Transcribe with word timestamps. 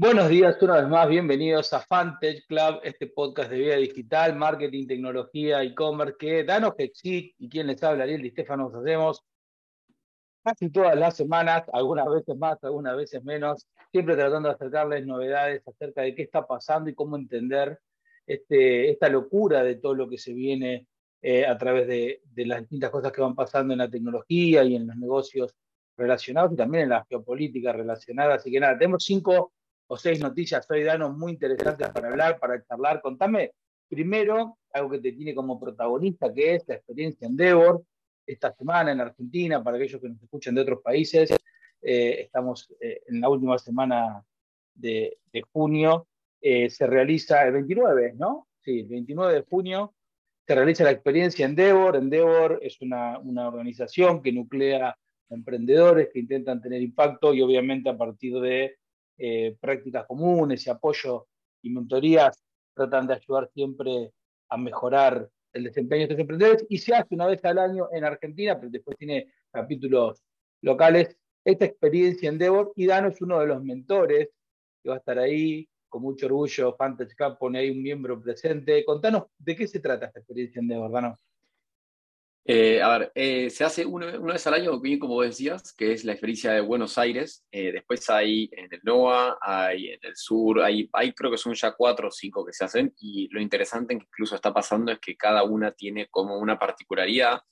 Buenos 0.00 0.28
días, 0.28 0.56
una 0.62 0.76
vez 0.76 0.88
más, 0.88 1.08
bienvenidos 1.08 1.72
a 1.72 1.80
Fantech 1.80 2.46
Club, 2.46 2.78
este 2.84 3.08
podcast 3.08 3.50
de 3.50 3.58
vida 3.58 3.74
digital, 3.74 4.36
marketing, 4.36 4.86
tecnología, 4.86 5.60
e-commerce, 5.64 6.14
que 6.16 6.44
Danos 6.44 6.74
Hexit 6.78 7.34
y 7.36 7.48
quien 7.48 7.66
les 7.66 7.82
habla, 7.82 8.04
Ariel 8.04 8.22
Di 8.22 8.30
Stefano, 8.30 8.70
hacemos 8.72 9.24
casi 10.44 10.70
todas 10.70 10.96
las 10.96 11.16
semanas, 11.16 11.64
algunas 11.72 12.08
veces 12.08 12.36
más, 12.36 12.62
algunas 12.62 12.96
veces 12.96 13.24
menos, 13.24 13.66
siempre 13.90 14.14
tratando 14.14 14.48
de 14.48 14.54
acercarles 14.54 15.04
novedades 15.04 15.66
acerca 15.66 16.02
de 16.02 16.14
qué 16.14 16.22
está 16.22 16.46
pasando 16.46 16.88
y 16.88 16.94
cómo 16.94 17.16
entender 17.16 17.80
este, 18.24 18.90
esta 18.92 19.08
locura 19.08 19.64
de 19.64 19.74
todo 19.74 19.96
lo 19.96 20.08
que 20.08 20.18
se 20.18 20.32
viene 20.32 20.86
eh, 21.22 21.44
a 21.44 21.58
través 21.58 21.88
de, 21.88 22.22
de 22.22 22.46
las 22.46 22.60
distintas 22.60 22.90
cosas 22.90 23.10
que 23.10 23.20
van 23.20 23.34
pasando 23.34 23.72
en 23.72 23.78
la 23.78 23.90
tecnología 23.90 24.62
y 24.62 24.76
en 24.76 24.86
los 24.86 24.96
negocios 24.96 25.56
relacionados 25.96 26.52
y 26.52 26.56
también 26.56 26.84
en 26.84 26.90
la 26.90 27.04
geopolítica 27.04 27.72
relacionada. 27.72 28.34
Así 28.36 28.52
que 28.52 28.60
nada, 28.60 28.78
tenemos 28.78 29.04
cinco 29.04 29.54
o 29.88 29.96
seis 29.96 30.20
noticias 30.20 30.66
hoy, 30.70 30.84
Dano, 30.84 31.10
muy 31.10 31.32
interesantes 31.32 31.88
para 31.90 32.08
hablar, 32.08 32.38
para 32.38 32.62
charlar. 32.62 33.00
Contame 33.00 33.52
primero 33.88 34.58
algo 34.72 34.90
que 34.90 34.98
te 34.98 35.12
tiene 35.12 35.34
como 35.34 35.58
protagonista, 35.58 36.32
que 36.32 36.56
es 36.56 36.64
la 36.68 36.74
experiencia 36.74 37.26
en 37.26 37.36
Devor, 37.36 37.82
esta 38.26 38.54
semana 38.54 38.92
en 38.92 39.00
Argentina, 39.00 39.64
para 39.64 39.78
aquellos 39.78 40.00
que 40.00 40.10
nos 40.10 40.22
escuchan 40.22 40.54
de 40.54 40.60
otros 40.60 40.82
países. 40.82 41.30
Eh, 41.80 42.20
estamos 42.20 42.70
eh, 42.80 43.00
en 43.06 43.20
la 43.20 43.30
última 43.30 43.58
semana 43.58 44.22
de, 44.74 45.18
junio. 45.52 46.06
Eh, 46.40 46.68
se 46.68 46.86
realiza 46.86 47.46
el 47.46 47.54
29, 47.54 48.12
¿no? 48.16 48.46
Sí, 48.60 48.80
el 48.80 48.88
29 48.88 49.34
de 49.34 49.42
junio 49.48 49.94
se 50.46 50.54
realiza 50.54 50.84
la 50.84 50.90
experiencia 50.90 51.46
Endeavor. 51.46 51.96
Endeavor 51.96 52.58
es 52.62 52.80
una, 52.82 53.18
una 53.18 53.48
organización 53.48 54.22
que 54.22 54.32
nuclea 54.32 54.96
emprendedores 55.30 56.08
que 56.12 56.20
intentan 56.20 56.60
tener 56.60 56.82
impacto 56.82 57.32
y 57.32 57.42
obviamente 57.42 57.88
a 57.88 57.96
partir 57.96 58.34
de 58.40 58.76
eh, 59.18 59.56
prácticas 59.60 60.06
comunes 60.06 60.66
y 60.66 60.70
apoyo 60.70 61.26
y 61.62 61.70
mentorías 61.70 62.42
tratan 62.74 63.06
de 63.06 63.14
ayudar 63.14 63.50
siempre 63.52 64.12
a 64.48 64.56
mejorar 64.56 65.28
el 65.52 65.64
desempeño 65.64 66.00
de 66.00 66.04
estos 66.04 66.20
emprendedores 66.20 66.66
y 66.68 66.78
se 66.78 66.94
hace 66.94 67.14
una 67.14 67.26
vez 67.26 67.44
al 67.44 67.58
año 67.58 67.88
en 67.92 68.04
Argentina, 68.04 68.56
pero 68.58 68.70
después 68.70 68.96
tiene 68.96 69.32
capítulos 69.50 70.22
locales. 70.62 71.16
Esta 71.44 71.64
experiencia 71.64 72.28
en 72.28 72.38
Devor 72.38 72.72
y 72.76 72.86
Dano 72.86 73.08
es 73.08 73.20
uno 73.20 73.40
de 73.40 73.46
los 73.46 73.62
mentores 73.62 74.28
que 74.82 74.88
va 74.88 74.96
a 74.96 74.98
estar 74.98 75.18
ahí, 75.18 75.68
con 75.88 76.02
mucho 76.02 76.26
orgullo, 76.26 76.76
Fantasy 76.76 77.16
Cup 77.16 77.38
pone 77.38 77.58
ahí 77.60 77.70
un 77.70 77.82
miembro 77.82 78.20
presente. 78.20 78.84
Contanos 78.84 79.24
de 79.38 79.56
qué 79.56 79.66
se 79.66 79.80
trata 79.80 80.06
esta 80.06 80.20
experiencia 80.20 80.60
en 80.60 80.68
Devor, 80.68 80.92
Dano. 80.92 81.18
Eh, 82.50 82.80
a 82.80 82.96
ver, 82.96 83.12
eh, 83.14 83.50
se 83.50 83.62
hace 83.62 83.84
una, 83.84 84.06
vez 84.06 84.46
al 84.46 84.54
año, 84.54 84.80
como 84.98 85.20
decías, 85.20 85.74
que 85.74 85.92
es 85.92 86.02
la 86.04 86.12
experiencia 86.12 86.50
de 86.52 86.62
Buenos 86.62 86.96
Aires. 86.96 87.44
Eh, 87.52 87.72
después 87.72 88.08
hay 88.08 88.48
en 88.52 88.72
el 88.72 88.80
NOA, 88.84 89.36
hay 89.38 89.88
en 89.88 89.98
el 90.00 90.16
sur, 90.16 90.62
hay, 90.62 90.88
creo 91.14 91.30
que 91.30 91.36
son 91.36 91.52
ya 91.52 91.72
cuatro 91.72 92.08
o 92.08 92.10
cinco 92.10 92.46
que 92.46 92.54
se 92.54 92.64
hacen. 92.64 92.94
Y 93.00 93.28
lo 93.32 93.42
interesante 93.42 93.94
que 93.94 94.02
incluso 94.02 94.34
está 94.34 94.54
pasando 94.54 94.90
es 94.90 94.98
que 94.98 95.14
cada 95.14 95.44
una 95.44 95.72
tiene 95.72 96.06
como 96.08 96.38
una 96.38 96.58
particularidad. 96.58 97.42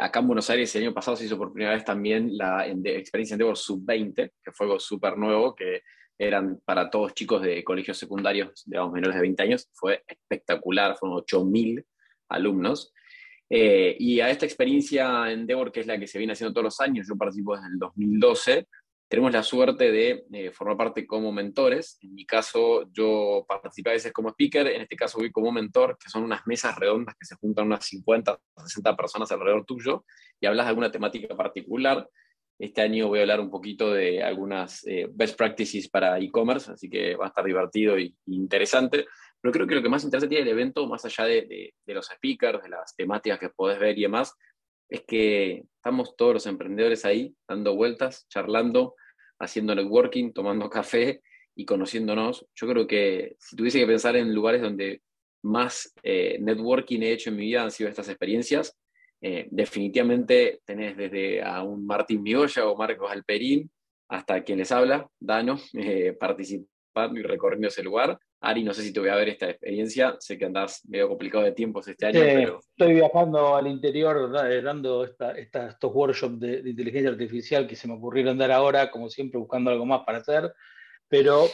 acá 0.00 0.18
en 0.18 0.26
Buenos 0.26 0.50
Aires 0.50 0.74
el 0.74 0.82
año 0.82 0.94
pasado 0.94 1.16
se 1.16 1.26
hizo 1.26 1.38
por 1.38 1.52
primera 1.52 1.74
vez 1.74 1.84
también 1.84 2.36
la 2.36 2.66
experiencia 2.66 3.34
Endeavor 3.34 3.56
Sub-20, 3.56 4.32
que 4.42 4.52
fue 4.52 4.66
algo 4.66 4.80
súper 4.80 5.16
nuevo, 5.16 5.54
que 5.54 5.82
eran 6.18 6.60
para 6.64 6.90
todos 6.90 7.14
chicos 7.14 7.40
de 7.40 7.62
colegios 7.62 7.98
secundarios, 7.98 8.64
digamos, 8.66 8.92
menores 8.94 9.14
de 9.14 9.22
20 9.22 9.42
años. 9.44 9.68
Fue 9.74 10.02
espectacular, 10.08 10.96
fueron 10.96 11.18
8.000 11.18 11.84
alumnos. 12.30 12.92
Eh, 13.56 13.94
y 14.00 14.18
a 14.18 14.30
esta 14.30 14.46
experiencia 14.46 15.30
en 15.30 15.40
Endeavor, 15.40 15.70
que 15.70 15.78
es 15.78 15.86
la 15.86 15.96
que 15.96 16.08
se 16.08 16.18
viene 16.18 16.32
haciendo 16.32 16.52
todos 16.52 16.64
los 16.64 16.80
años, 16.80 17.06
yo 17.08 17.16
participo 17.16 17.54
desde 17.54 17.68
el 17.68 17.78
2012, 17.78 18.66
tenemos 19.06 19.30
la 19.30 19.44
suerte 19.44 19.92
de 19.92 20.50
formar 20.52 20.76
parte 20.76 21.06
como 21.06 21.30
mentores. 21.30 21.96
En 22.00 22.14
mi 22.14 22.26
caso, 22.26 22.90
yo 22.90 23.44
participé 23.46 23.90
a 23.90 23.92
veces 23.92 24.12
como 24.12 24.30
speaker, 24.30 24.66
en 24.66 24.82
este 24.82 24.96
caso 24.96 25.18
voy 25.18 25.30
como 25.30 25.52
mentor, 25.52 25.96
que 26.02 26.10
son 26.10 26.24
unas 26.24 26.44
mesas 26.48 26.76
redondas 26.76 27.14
que 27.14 27.26
se 27.26 27.36
juntan 27.36 27.66
unas 27.66 27.84
50, 27.86 28.36
60 28.56 28.96
personas 28.96 29.30
alrededor 29.30 29.64
tuyo 29.64 30.04
y 30.40 30.46
hablas 30.46 30.66
de 30.66 30.70
alguna 30.70 30.90
temática 30.90 31.36
particular. 31.36 32.08
Este 32.58 32.80
año 32.80 33.06
voy 33.06 33.20
a 33.20 33.22
hablar 33.22 33.38
un 33.38 33.50
poquito 33.50 33.92
de 33.92 34.20
algunas 34.20 34.84
eh, 34.88 35.06
best 35.12 35.38
practices 35.38 35.88
para 35.88 36.18
e-commerce, 36.18 36.72
así 36.72 36.90
que 36.90 37.14
va 37.14 37.26
a 37.26 37.28
estar 37.28 37.44
divertido 37.44 37.96
e 37.96 38.14
interesante. 38.26 39.06
Pero 39.44 39.52
creo 39.52 39.66
que 39.66 39.74
lo 39.74 39.82
que 39.82 39.90
más 39.90 40.02
interesa 40.04 40.26
tiene 40.26 40.44
el 40.44 40.56
evento, 40.56 40.86
más 40.86 41.04
allá 41.04 41.26
de, 41.26 41.74
los 41.88 42.06
speakers, 42.06 42.62
de 42.62 42.70
las 42.70 42.96
temáticas 42.96 43.38
que 43.38 43.50
podés 43.50 43.78
ver 43.78 43.98
y 43.98 44.00
demás, 44.00 44.32
es 44.88 45.02
que 45.06 45.64
estamos 45.76 46.16
todos 46.16 46.32
los 46.32 46.46
emprendedores 46.46 47.04
ahí, 47.04 47.36
dando 47.46 47.76
vueltas, 47.76 48.26
charlando, 48.30 48.94
haciendo 49.38 49.74
networking, 49.74 50.32
tomando 50.32 50.70
café 50.70 51.20
y 51.54 51.66
conociéndonos. 51.66 52.46
Yo 52.54 52.66
creo 52.66 52.86
que 52.86 53.36
si 53.38 53.54
tuviese 53.54 53.80
que 53.80 53.86
pensar 53.86 54.16
en 54.16 54.34
lugares 54.34 54.62
donde 54.62 55.02
más 55.42 55.92
eh, 56.02 56.38
networking 56.40 57.00
he 57.02 57.12
hecho 57.12 57.28
en 57.28 57.36
mi 57.36 57.44
vida 57.44 57.64
han 57.64 57.70
sido 57.70 57.90
estas 57.90 58.08
experiencias, 58.08 58.78
eh, 59.20 59.46
definitivamente 59.50 60.62
tenés 60.64 60.96
desde 60.96 61.42
a 61.42 61.62
un 61.62 61.84
Martín 61.84 62.22
Migoya 62.22 62.66
o 62.66 62.78
Marcos 62.78 63.12
Alperín 63.12 63.70
hasta 64.08 64.42
quien 64.42 64.56
les 64.56 64.72
habla, 64.72 65.06
Dano, 65.20 65.58
eh, 65.74 66.16
participando 66.18 67.20
y 67.20 67.22
recorriendo 67.22 67.68
ese 67.68 67.82
lugar, 67.82 68.18
Ari, 68.44 68.62
no 68.62 68.74
sé 68.74 68.82
si 68.82 68.92
te 68.92 69.00
voy 69.00 69.08
a 69.08 69.14
ver 69.14 69.30
esta 69.30 69.48
experiencia, 69.48 70.16
sé 70.18 70.36
que 70.36 70.44
andás 70.44 70.84
medio 70.86 71.08
complicado 71.08 71.44
de 71.44 71.52
tiempos 71.52 71.88
este 71.88 72.06
año. 72.06 72.20
pero... 72.20 72.58
Estoy 72.58 72.94
viajando 72.94 73.56
al 73.56 73.66
interior 73.66 74.30
dando 74.62 75.04
estos 75.04 75.94
workshops 75.94 76.38
de, 76.38 76.58
inteligencia 76.58 77.10
artificial 77.10 77.66
que 77.66 77.74
se 77.74 77.88
me 77.88 77.94
ocurrieron 77.94 78.36
dar 78.36 78.52
ahora, 78.52 78.90
como 78.90 79.08
siempre 79.08 79.38
buscando 79.38 79.70
algo 79.70 79.86
más 79.86 80.02
para 80.04 80.18
hacer, 80.18 80.52
pero 81.08 81.46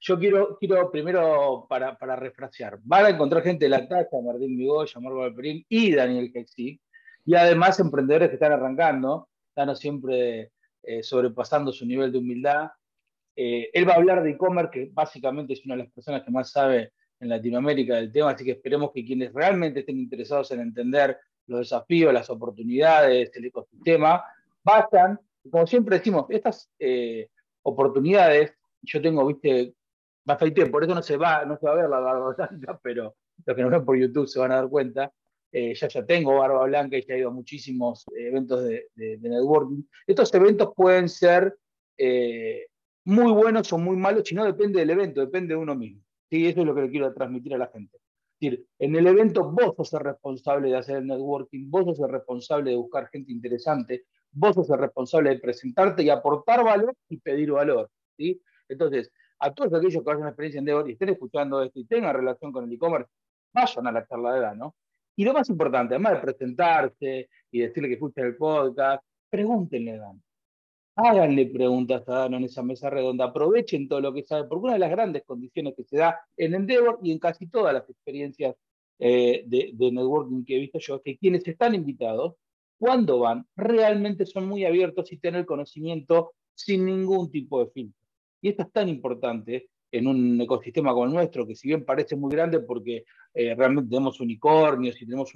yo 0.00 0.18
quiero, 0.18 0.56
quiero 0.58 0.90
primero, 0.90 1.66
para, 1.68 1.98
para 1.98 2.16
refrasear, 2.16 2.78
van 2.82 3.04
a 3.04 3.10
encontrar 3.10 3.42
gente 3.42 3.66
de 3.66 3.68
la 3.68 3.86
talla, 3.86 4.08
Martín 4.24 4.56
Migoya, 4.56 5.00
Marco 5.00 5.22
Alperín 5.22 5.66
y 5.68 5.94
Daniel 5.94 6.32
Hexi, 6.34 6.80
y 7.26 7.34
además 7.34 7.78
emprendedores 7.78 8.30
que 8.30 8.34
están 8.36 8.52
arrancando, 8.52 9.28
están 9.48 9.76
siempre 9.76 10.50
eh, 10.82 11.02
sobrepasando 11.02 11.72
su 11.72 11.84
nivel 11.84 12.10
de 12.10 12.18
humildad 12.18 12.70
eh, 13.36 13.70
él 13.72 13.88
va 13.88 13.94
a 13.94 13.96
hablar 13.96 14.22
de 14.22 14.30
e-commerce, 14.30 14.70
que 14.70 14.90
básicamente 14.92 15.54
es 15.54 15.64
una 15.64 15.76
de 15.76 15.84
las 15.84 15.92
personas 15.92 16.22
que 16.22 16.30
más 16.30 16.50
sabe 16.50 16.92
en 17.20 17.28
Latinoamérica 17.28 17.96
del 17.96 18.12
tema, 18.12 18.30
así 18.30 18.44
que 18.44 18.52
esperemos 18.52 18.90
que 18.92 19.04
quienes 19.04 19.32
realmente 19.32 19.80
estén 19.80 19.98
interesados 19.98 20.50
en 20.50 20.60
entender 20.60 21.18
los 21.46 21.60
desafíos, 21.60 22.12
las 22.12 22.28
oportunidades, 22.30 23.30
el 23.34 23.44
ecosistema, 23.44 24.24
vayan, 24.64 25.18
como 25.50 25.66
siempre 25.66 25.98
decimos, 25.98 26.26
estas 26.28 26.70
eh, 26.78 27.28
oportunidades, 27.62 28.52
yo 28.82 29.00
tengo, 29.00 29.26
viste, 29.26 29.74
bastante, 30.24 30.66
por 30.66 30.84
eso 30.84 30.94
no 30.94 31.02
se 31.02 31.16
va, 31.16 31.44
no 31.44 31.56
se 31.56 31.66
va 31.66 31.72
a 31.72 31.76
ver 31.76 31.88
la 31.88 32.00
barba 32.00 32.34
blanca, 32.36 32.80
pero 32.82 33.14
los 33.44 33.56
que 33.56 33.62
nos 33.62 33.70
ven 33.70 33.84
por 33.84 33.96
YouTube 33.96 34.28
se 34.28 34.38
van 34.38 34.52
a 34.52 34.56
dar 34.56 34.68
cuenta. 34.68 35.12
Eh, 35.54 35.74
ya 35.74 35.86
ya 35.86 36.06
tengo 36.06 36.38
barba 36.38 36.64
blanca 36.64 36.96
y 36.96 37.04
ya 37.04 37.14
he 37.14 37.18
ido 37.18 37.28
a 37.28 37.32
muchísimos 37.32 38.06
eventos 38.16 38.64
de, 38.64 38.88
networking. 38.96 39.82
Estos 40.06 40.32
eventos 40.32 40.72
pueden 40.74 41.10
ser 41.10 41.54
muy 43.04 43.32
buenos 43.32 43.72
o 43.72 43.78
muy 43.78 43.96
malos, 43.96 44.28
si 44.28 44.34
no 44.34 44.44
depende 44.44 44.80
del 44.80 44.90
evento, 44.90 45.20
depende 45.20 45.54
de 45.54 45.60
uno 45.60 45.74
mismo. 45.74 46.02
¿sí? 46.30 46.46
Eso 46.46 46.60
es 46.60 46.66
lo 46.66 46.74
que 46.74 46.82
le 46.82 46.90
quiero 46.90 47.12
transmitir 47.12 47.54
a 47.54 47.58
la 47.58 47.68
gente. 47.68 47.96
Es 47.96 48.50
decir, 48.50 48.66
en 48.78 48.96
el 48.96 49.06
evento 49.06 49.50
vos 49.50 49.74
sos 49.76 49.92
el 49.94 50.00
responsable 50.00 50.68
de 50.68 50.76
hacer 50.76 50.96
el 50.96 51.06
networking, 51.06 51.70
vos 51.70 51.84
sos 51.84 52.00
el 52.00 52.10
responsable 52.10 52.70
de 52.70 52.76
buscar 52.76 53.08
gente 53.08 53.32
interesante, 53.32 54.04
vos 54.32 54.54
sos 54.54 54.70
el 54.70 54.78
responsable 54.78 55.30
de 55.30 55.38
presentarte 55.38 56.02
y 56.02 56.10
aportar 56.10 56.64
valor 56.64 56.94
y 57.08 57.18
pedir 57.18 57.52
valor. 57.52 57.90
¿sí? 58.16 58.40
Entonces, 58.68 59.12
a 59.38 59.52
todos 59.52 59.74
aquellos 59.74 60.02
que 60.02 60.10
hayan 60.10 60.28
experiencia 60.28 60.58
en 60.60 60.64
Devor 60.64 60.88
y 60.88 60.92
estén 60.92 61.10
escuchando 61.10 61.62
esto 61.62 61.80
y 61.80 61.84
tengan 61.84 62.14
relación 62.14 62.52
con 62.52 62.64
el 62.64 62.72
e-commerce, 62.72 63.10
vayan 63.52 63.86
a 63.88 63.92
la 63.92 64.06
charla 64.06 64.34
de 64.34 64.56
¿no? 64.56 64.76
Y 65.16 65.24
lo 65.24 65.32
más 65.32 65.48
importante, 65.50 65.94
además 65.94 66.14
de 66.14 66.20
presentarse 66.20 67.28
y 67.50 67.60
decirle 67.60 67.88
que 67.88 67.94
escuchen 67.94 68.24
el 68.24 68.36
podcast, 68.36 69.04
pregúntenle 69.28 69.98
Dan 69.98 70.22
háganle 70.96 71.46
preguntas 71.46 72.06
a 72.08 72.20
Dano 72.20 72.36
en 72.36 72.44
esa 72.44 72.62
mesa 72.62 72.90
redonda, 72.90 73.26
aprovechen 73.26 73.88
todo 73.88 74.00
lo 74.00 74.12
que 74.12 74.22
sabe, 74.22 74.48
porque 74.48 74.64
una 74.64 74.74
de 74.74 74.78
las 74.80 74.90
grandes 74.90 75.22
condiciones 75.24 75.74
que 75.76 75.84
se 75.84 75.96
da 75.96 76.20
en 76.36 76.54
Endeavor 76.54 76.98
y 77.02 77.12
en 77.12 77.18
casi 77.18 77.46
todas 77.46 77.72
las 77.72 77.88
experiencias 77.88 78.54
eh, 78.98 79.44
de, 79.46 79.72
networking 79.90 80.44
que 80.44 80.56
he 80.56 80.60
visto 80.60 80.78
yo, 80.78 80.96
es 80.96 81.02
que 81.02 81.18
quienes 81.18 81.46
están 81.46 81.74
invitados, 81.74 82.34
cuando 82.78 83.20
van, 83.20 83.46
realmente 83.56 84.26
son 84.26 84.46
muy 84.46 84.64
abiertos 84.64 85.10
y 85.12 85.16
tienen 85.16 85.44
conocimiento 85.44 86.34
sin 86.54 86.84
ningún 86.84 87.30
tipo 87.30 87.64
de 87.64 87.70
filtro. 87.70 88.00
Y 88.40 88.50
esto 88.50 88.62
es 88.62 88.72
tan 88.72 88.88
importante 88.88 89.68
en 89.90 90.06
un 90.06 90.40
ecosistema 90.40 90.92
como 90.92 91.06
el 91.06 91.12
nuestro, 91.12 91.46
que 91.46 91.54
si 91.54 91.68
bien 91.68 91.84
parece 91.84 92.16
muy 92.16 92.32
grande 92.32 92.60
porque 92.60 93.04
eh, 93.34 93.54
realmente 93.54 93.90
tenemos 93.90 94.20
unicornios 94.20 95.00
y 95.00 95.06
tenemos 95.06 95.32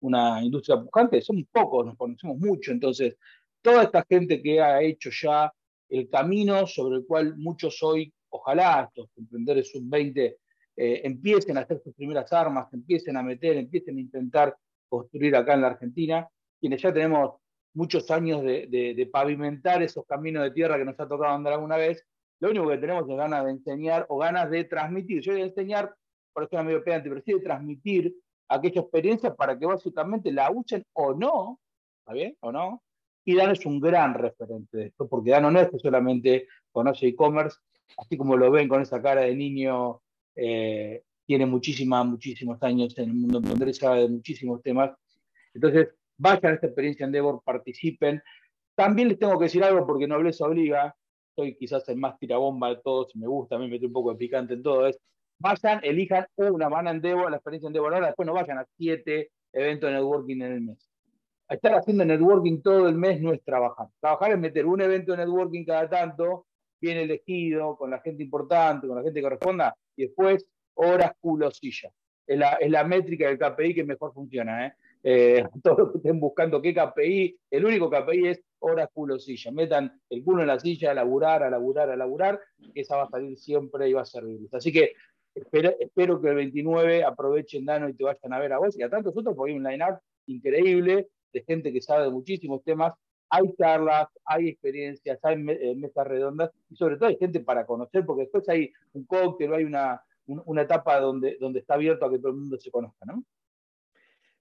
una 0.00 0.42
industria 0.42 0.80
pujante, 0.80 1.20
somos 1.20 1.44
pocos, 1.50 1.86
nos 1.86 1.96
conocemos 1.96 2.38
mucho, 2.38 2.72
entonces 2.72 3.16
toda 3.62 3.84
esta 3.84 4.04
gente 4.08 4.42
que 4.42 4.60
ha 4.60 4.82
hecho 4.82 5.10
ya 5.10 5.52
el 5.88 6.08
camino 6.08 6.66
sobre 6.66 6.98
el 6.98 7.06
cual 7.06 7.36
muchos 7.36 7.82
hoy, 7.82 8.12
ojalá 8.30 8.88
estos 8.88 9.10
emprendedores 9.16 9.70
sub-20 9.72 10.36
eh, 10.76 11.00
empiecen 11.04 11.58
a 11.58 11.60
hacer 11.60 11.80
sus 11.82 11.94
primeras 11.94 12.32
armas, 12.32 12.72
empiecen 12.72 13.16
a 13.16 13.22
meter, 13.22 13.56
empiecen 13.56 13.96
a 13.96 14.00
intentar 14.00 14.56
construir 14.88 15.36
acá 15.36 15.54
en 15.54 15.62
la 15.62 15.66
Argentina, 15.68 16.28
quienes 16.60 16.80
ya 16.80 16.92
tenemos 16.92 17.40
muchos 17.74 18.10
años 18.10 18.42
de, 18.42 19.08
pavimentar 19.12 19.82
esos 19.82 20.04
caminos 20.06 20.42
de 20.42 20.50
tierra 20.50 20.78
que 20.78 20.84
nos 20.84 20.98
ha 20.98 21.08
tocado 21.08 21.34
andar 21.34 21.54
alguna 21.54 21.76
vez, 21.76 22.04
lo 22.40 22.50
único 22.50 22.68
que 22.68 22.78
tenemos 22.78 23.08
es 23.08 23.16
ganas 23.16 23.44
de 23.44 23.50
enseñar 23.50 24.06
o 24.08 24.18
ganas 24.18 24.50
de 24.50 24.64
transmitir. 24.64 25.20
Yo 25.20 25.32
voy 25.32 25.42
a 25.42 25.46
enseñar, 25.46 25.94
por 26.32 26.44
eso 26.44 26.58
es 26.58 26.64
medio 26.64 26.82
pedante, 26.82 27.08
pero 27.08 27.22
sí 27.22 27.32
de 27.34 27.40
transmitir 27.40 28.14
aquella 28.48 28.80
experiencia 28.80 29.34
para 29.34 29.58
que 29.58 29.66
básicamente 29.66 30.32
la 30.32 30.50
usen 30.50 30.84
o 30.94 31.14
no, 31.14 31.60
¿está 32.00 32.14
bien? 32.14 32.36
¿O 32.40 32.50
no? 32.50 32.82
Y 33.30 33.36
Dan 33.36 33.52
es 33.52 33.64
un 33.64 33.78
gran 33.78 34.14
referente 34.14 34.76
de 34.76 34.86
esto, 34.86 35.06
porque 35.06 35.30
Dan 35.30 35.52
no 35.52 35.60
es 35.60 35.70
que 35.70 35.78
solamente 35.78 36.48
conoce 36.72 37.06
e-commerce, 37.06 37.58
así 37.96 38.16
como 38.16 38.36
lo 38.36 38.50
ven 38.50 38.66
con 38.66 38.82
esa 38.82 39.00
cara 39.00 39.20
de 39.20 39.36
niño, 39.36 40.02
eh, 40.34 41.04
tiene 41.24 41.46
muchísimos, 41.46 42.04
muchísimos 42.06 42.60
años 42.64 42.98
en 42.98 43.10
el 43.10 43.14
mundo 43.14 43.38
emprendedor, 43.38 43.72
sabe 43.72 44.00
de 44.00 44.08
muchísimos 44.08 44.60
temas. 44.64 44.90
Entonces, 45.54 45.90
vayan 46.18 46.50
a 46.50 46.54
esta 46.56 46.66
experiencia 46.66 47.04
en 47.04 47.10
Endeavor, 47.10 47.40
participen. 47.44 48.20
También 48.74 49.06
les 49.06 49.18
tengo 49.20 49.38
que 49.38 49.44
decir 49.44 49.62
algo 49.62 49.86
porque 49.86 50.08
Nobleza 50.08 50.46
Obliga, 50.46 50.92
soy 51.36 51.54
quizás 51.54 51.88
el 51.88 51.98
más 51.98 52.18
tirabomba 52.18 52.70
de 52.70 52.80
todos, 52.82 53.14
me 53.14 53.28
gusta, 53.28 53.58
me 53.58 53.68
mete 53.68 53.86
un 53.86 53.92
poco 53.92 54.10
de 54.10 54.18
picante 54.18 54.54
en 54.54 54.64
todo, 54.64 54.88
es 54.88 54.98
vayan, 55.38 55.78
elijan 55.84 56.26
una, 56.36 56.68
van 56.68 56.88
a 56.88 56.90
Endeavor, 56.90 57.30
la 57.30 57.36
experiencia 57.36 57.68
en 57.68 57.70
Endeavor 57.70 57.94
ahora, 57.94 58.06
después 58.08 58.26
no 58.26 58.32
vayan 58.32 58.58
a 58.58 58.66
siete 58.76 59.30
eventos 59.52 59.88
de 59.88 59.94
networking 59.94 60.42
en 60.42 60.52
el 60.52 60.60
mes. 60.62 60.89
Estar 61.50 61.74
haciendo 61.74 62.04
networking 62.04 62.62
todo 62.62 62.88
el 62.88 62.94
mes 62.94 63.20
no 63.20 63.32
es 63.32 63.42
trabajar. 63.42 63.88
Trabajar 64.00 64.30
es 64.30 64.38
meter 64.38 64.66
un 64.66 64.80
evento 64.80 65.12
de 65.12 65.18
networking 65.18 65.64
cada 65.64 65.88
tanto, 65.90 66.46
bien 66.80 66.96
elegido, 66.96 67.76
con 67.76 67.90
la 67.90 68.00
gente 68.00 68.22
importante, 68.22 68.86
con 68.86 68.96
la 68.96 69.02
gente 69.02 69.18
que 69.18 69.24
corresponda, 69.24 69.76
y 69.96 70.06
después 70.06 70.46
horas 70.74 71.10
culo 71.20 71.50
silla. 71.50 71.90
Es 72.24 72.38
la, 72.38 72.52
es 72.52 72.70
la 72.70 72.84
métrica 72.84 73.26
del 73.26 73.36
KPI 73.36 73.74
que 73.74 73.84
mejor 73.84 74.14
funciona. 74.14 74.68
¿eh? 74.68 74.72
Eh, 75.02 75.44
todos 75.64 75.78
los 75.78 75.90
que 75.90 75.98
estén 75.98 76.20
buscando 76.20 76.62
qué 76.62 76.72
KPI, 76.72 77.36
el 77.50 77.64
único 77.64 77.90
KPI 77.90 78.28
es 78.28 78.42
horas 78.60 78.88
culo 78.92 79.18
silla. 79.18 79.50
Metan 79.50 80.00
el 80.08 80.22
culo 80.22 80.42
en 80.42 80.48
la 80.48 80.60
silla 80.60 80.92
a 80.92 80.94
laburar, 80.94 81.42
a 81.42 81.50
laburar, 81.50 81.90
a 81.90 81.96
laburar, 81.96 82.40
esa 82.76 82.96
va 82.96 83.04
a 83.04 83.10
salir 83.10 83.36
siempre 83.36 83.88
y 83.88 83.92
va 83.92 84.02
a 84.02 84.06
servir. 84.06 84.48
Así 84.52 84.70
que 84.70 84.92
espero, 85.34 85.74
espero 85.80 86.20
que 86.20 86.28
el 86.28 86.36
29 86.36 87.02
aprovechen 87.02 87.64
Dano 87.64 87.88
y 87.88 87.94
te 87.94 88.04
vayan 88.04 88.32
a 88.32 88.38
ver 88.38 88.52
a 88.52 88.58
vos 88.58 88.78
y 88.78 88.82
a 88.84 88.88
tantos 88.88 89.16
otros, 89.16 89.34
porque 89.34 89.50
hay 89.50 89.58
un 89.58 89.64
line-up 89.64 89.98
increíble 90.26 91.08
de 91.32 91.42
gente 91.42 91.72
que 91.72 91.80
sabe 91.80 92.04
de 92.04 92.10
muchísimos 92.10 92.62
temas. 92.64 92.94
Hay 93.28 93.52
charlas, 93.56 94.08
hay 94.24 94.48
experiencias, 94.48 95.18
hay 95.22 95.34
eh, 95.48 95.74
mesas 95.76 96.06
redondas 96.06 96.50
y 96.68 96.76
sobre 96.76 96.96
todo 96.96 97.08
hay 97.08 97.16
gente 97.16 97.40
para 97.40 97.64
conocer, 97.64 98.04
porque 98.04 98.22
después 98.22 98.48
hay 98.48 98.72
un 98.92 99.04
cóctel, 99.04 99.54
hay 99.54 99.64
una, 99.64 100.02
una 100.26 100.62
etapa 100.62 100.98
donde, 101.00 101.36
donde 101.40 101.60
está 101.60 101.74
abierto 101.74 102.04
a 102.04 102.10
que 102.10 102.18
todo 102.18 102.32
el 102.32 102.38
mundo 102.38 102.58
se 102.58 102.70
conozca, 102.70 103.06
¿no? 103.06 103.24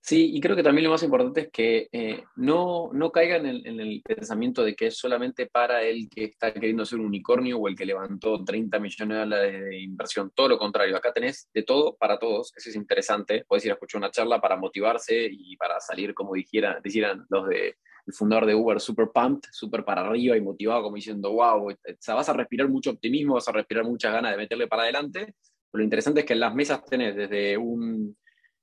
Sí, 0.01 0.31
y 0.33 0.41
creo 0.41 0.55
que 0.55 0.63
también 0.63 0.85
lo 0.85 0.91
más 0.91 1.03
importante 1.03 1.41
es 1.41 1.49
que 1.51 1.87
eh, 1.91 2.23
no, 2.37 2.89
no 2.93 3.11
caigan 3.11 3.45
en, 3.45 3.79
el 3.79 4.01
pensamiento 4.01 4.63
de 4.63 4.75
que 4.75 4.87
es 4.87 4.97
solamente 4.97 5.45
para 5.45 5.83
el 5.83 6.09
que 6.09 6.23
está 6.23 6.53
queriendo 6.53 6.85
ser 6.85 6.99
un 6.99 7.07
unicornio 7.07 7.59
o 7.59 7.67
el 7.67 7.75
que 7.75 7.85
levantó 7.85 8.43
30 8.43 8.79
millones 8.79 9.15
de 9.15 9.19
dólares 9.19 9.65
de 9.65 9.79
inversión. 9.81 10.31
Todo 10.33 10.49
lo 10.49 10.57
contrario, 10.57 10.95
acá 10.95 11.13
tenés 11.13 11.49
de 11.53 11.63
todo 11.63 11.95
para 11.95 12.17
todos. 12.17 12.51
Eso 12.55 12.69
es 12.69 12.75
interesante. 12.75 13.43
Puedes 13.47 13.65
ir 13.65 13.71
a 13.71 13.75
escuchar 13.75 13.99
una 13.99 14.09
charla 14.09 14.41
para 14.41 14.55
motivarse 14.55 15.29
y 15.31 15.55
para 15.57 15.79
salir, 15.79 16.13
como 16.13 16.33
dijera, 16.33 16.79
dijeran 16.83 17.25
los 17.29 17.47
de 17.47 17.75
el 18.09 18.13
fundador 18.13 18.47
de 18.47 18.55
Uber, 18.55 18.79
super 18.79 19.09
pumped, 19.13 19.49
super 19.51 19.85
para 19.85 20.01
arriba 20.01 20.35
y 20.35 20.41
motivado, 20.41 20.81
como 20.81 20.95
diciendo, 20.95 21.31
wow, 21.31 21.71
vas 22.07 22.29
a 22.29 22.33
respirar 22.33 22.67
mucho 22.67 22.91
optimismo, 22.91 23.35
vas 23.35 23.47
a 23.47 23.51
respirar 23.51 23.85
muchas 23.85 24.11
ganas 24.11 24.31
de 24.31 24.37
meterle 24.37 24.67
para 24.67 24.83
adelante. 24.83 25.35
Pero 25.71 25.79
lo 25.79 25.83
interesante 25.83 26.21
es 26.21 26.25
que 26.25 26.33
en 26.33 26.39
las 26.39 26.55
mesas 26.55 26.83
tenés 26.85 27.15
desde 27.15 27.55
un 27.55 28.17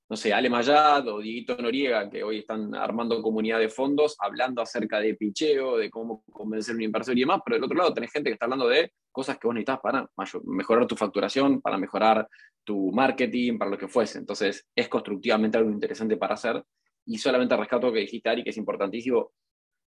no 0.09 0.17
sé, 0.17 0.33
Ale 0.33 0.49
Mayad 0.49 1.09
o 1.09 1.19
Dieguito 1.19 1.57
Noriega, 1.57 2.09
que 2.09 2.23
hoy 2.23 2.39
están 2.39 2.75
armando 2.75 3.21
comunidad 3.21 3.59
de 3.59 3.69
fondos, 3.69 4.17
hablando 4.21 4.63
acerca 4.63 5.01
de 5.01 5.15
picheo, 5.15 5.79
de 5.79 5.91
cómo 5.91 6.23
convencer 6.31 6.75
a 6.75 6.77
un 6.77 6.83
inversor 6.83 7.17
y 7.17 7.21
demás, 7.21 7.41
pero 7.45 7.57
del 7.57 7.65
otro 7.65 7.77
lado 7.77 7.93
tenés 7.93 8.13
gente 8.13 8.31
que 8.31 8.35
está 8.35 8.47
hablando 8.47 8.69
de 8.69 8.93
cosas 9.11 9.37
que 9.39 9.49
vos 9.49 9.55
necesitas 9.55 9.81
para 9.81 10.09
mejorar 10.45 10.87
tu 10.87 10.95
facturación, 10.95 11.61
para 11.61 11.77
mejorar 11.77 12.29
tu 12.63 12.93
marketing, 12.93 13.59
para 13.59 13.71
lo 13.71 13.79
que 13.79 13.89
fuese. 13.89 14.19
Entonces, 14.19 14.69
es 14.77 14.89
constructivamente 14.89 15.59
algo 15.59 15.71
interesante 15.71 16.17
para 16.17 16.35
hacer. 16.35 16.63
Y 17.05 17.19
solamente 17.19 17.57
rescato 17.57 17.93
que 17.93 18.01
dijiste, 18.01 18.29
Ari, 18.29 18.45
que 18.45 18.51
es 18.51 18.57
importantísimo. 18.57 19.33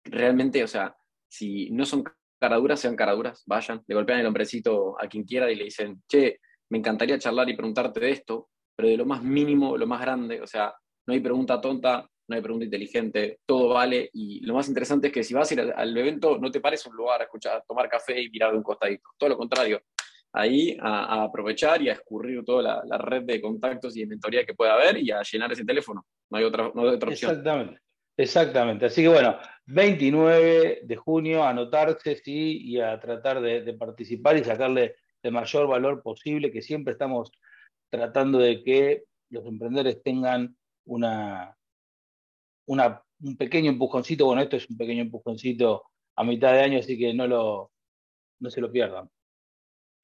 Realmente, 0.03 0.63
o 0.63 0.67
sea, 0.67 0.95
si 1.27 1.69
no 1.71 1.85
son 1.85 2.03
caraduras, 2.39 2.79
sean 2.79 2.95
caraduras, 2.95 3.43
vayan, 3.45 3.83
le 3.85 3.95
golpean 3.95 4.19
el 4.19 4.25
hombrecito 4.25 4.99
a 4.99 5.07
quien 5.07 5.23
quiera 5.23 5.51
y 5.51 5.55
le 5.55 5.65
dicen, 5.65 6.01
che, 6.07 6.39
me 6.69 6.79
encantaría 6.79 7.19
charlar 7.19 7.49
y 7.49 7.55
preguntarte 7.55 7.99
de 7.99 8.11
esto, 8.11 8.49
pero 8.79 8.87
de 8.87 8.95
lo 8.95 9.05
más 9.05 9.21
mínimo, 9.21 9.75
lo 9.75 9.85
más 9.85 9.99
grande, 9.99 10.41
o 10.41 10.47
sea, 10.47 10.73
no 11.05 11.13
hay 11.13 11.19
pregunta 11.19 11.59
tonta, 11.59 12.09
no 12.29 12.33
hay 12.33 12.41
pregunta 12.41 12.63
inteligente, 12.63 13.39
todo 13.45 13.73
vale 13.73 14.09
y 14.13 14.39
lo 14.45 14.53
más 14.53 14.69
interesante 14.69 15.07
es 15.07 15.13
que 15.13 15.21
si 15.21 15.33
vas 15.33 15.51
a 15.51 15.53
ir 15.53 15.59
al, 15.75 15.97
evento 15.97 16.37
no 16.37 16.49
te 16.49 16.61
pares 16.61 16.85
un 16.85 16.95
lugar 16.95 17.19
a 17.19 17.25
escuchar, 17.25 17.57
a 17.57 17.61
tomar 17.61 17.89
café 17.89 18.21
y 18.21 18.29
mirar 18.29 18.53
de 18.53 18.57
un 18.57 18.63
costadito, 18.63 19.09
todo 19.17 19.31
lo 19.31 19.37
contrario, 19.37 19.81
ahí 20.31 20.77
a, 20.79 21.23
aprovechar 21.23 21.81
y 21.81 21.89
a 21.89 21.91
escurrir 21.91 22.45
toda 22.45 22.81
la, 22.85 22.97
red 22.99 23.23
de 23.23 23.41
contactos 23.41 23.97
y 23.97 23.99
de 23.99 24.07
mentoría 24.07 24.45
que 24.45 24.53
pueda 24.53 24.75
haber 24.75 24.97
y 24.97 25.11
a 25.11 25.23
llenar 25.23 25.51
ese 25.51 25.65
teléfono, 25.65 26.05
no 26.29 26.37
hay 26.37 26.45
otra, 26.45 26.71
no 26.73 26.83
hay 26.83 26.95
otra 26.95 27.09
opción. 27.09 27.31
Exactamente. 27.31 27.81
Exactamente, 28.15 28.85
así 28.85 29.01
que 29.01 29.09
bueno, 29.09 29.37
29 29.65 30.81
de 30.83 30.95
junio, 30.95 31.43
anotarse, 31.43 32.15
sí, 32.15 32.61
y 32.63 32.79
a 32.79 32.97
tratar 32.97 33.41
de, 33.41 33.61
de 33.61 33.73
participar 33.73 34.37
y 34.37 34.43
sacarle 34.45 34.95
el 35.21 35.33
mayor 35.33 35.67
valor 35.67 36.01
posible, 36.01 36.49
que 36.49 36.61
siempre 36.61 36.93
estamos 36.93 37.29
tratando 37.89 38.39
de 38.39 38.63
que 38.63 39.03
los 39.29 39.45
emprendedores 39.45 40.01
tengan 40.03 40.55
una, 40.85 41.55
un 42.65 43.37
pequeño 43.37 43.71
empujoncito. 43.71 44.25
Bueno, 44.25 44.41
esto 44.41 44.57
es 44.57 44.69
un 44.69 44.77
pequeño 44.77 45.01
empujoncito 45.01 45.83
a 46.15 46.23
mitad 46.23 46.53
de 46.53 46.61
año, 46.61 46.79
así 46.79 46.97
que 46.97 47.13
no, 47.13 47.27
lo, 47.27 47.71
no 48.39 48.49
se 48.49 48.61
lo 48.61 48.71
pierdan. 48.71 49.09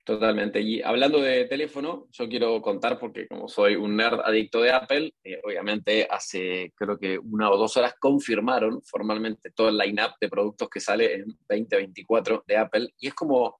Totalmente. 0.05 0.61
Y 0.61 0.83
hablando 0.83 1.19
de 1.19 1.45
teléfono, 1.45 2.07
yo 2.11 2.29
quiero 2.29 2.61
contar, 2.61 2.99
porque 2.99 3.27
como 3.27 3.47
soy 3.47 3.75
un 3.75 3.95
nerd 3.95 4.19
adicto 4.23 4.61
de 4.61 4.71
Apple, 4.71 5.15
eh, 5.23 5.41
obviamente 5.43 6.07
hace 6.07 6.71
creo 6.75 6.99
que 6.99 7.17
una 7.17 7.49
o 7.49 7.57
dos 7.57 7.75
horas 7.75 7.95
confirmaron 7.99 8.83
formalmente 8.83 9.49
todo 9.49 9.69
el 9.69 9.79
line-up 9.79 10.11
de 10.21 10.29
productos 10.29 10.69
que 10.69 10.79
sale 10.79 11.15
en 11.15 11.25
2024 11.49 12.43
de 12.45 12.55
Apple. 12.55 12.93
Y 12.99 13.07
es 13.07 13.15
como, 13.15 13.59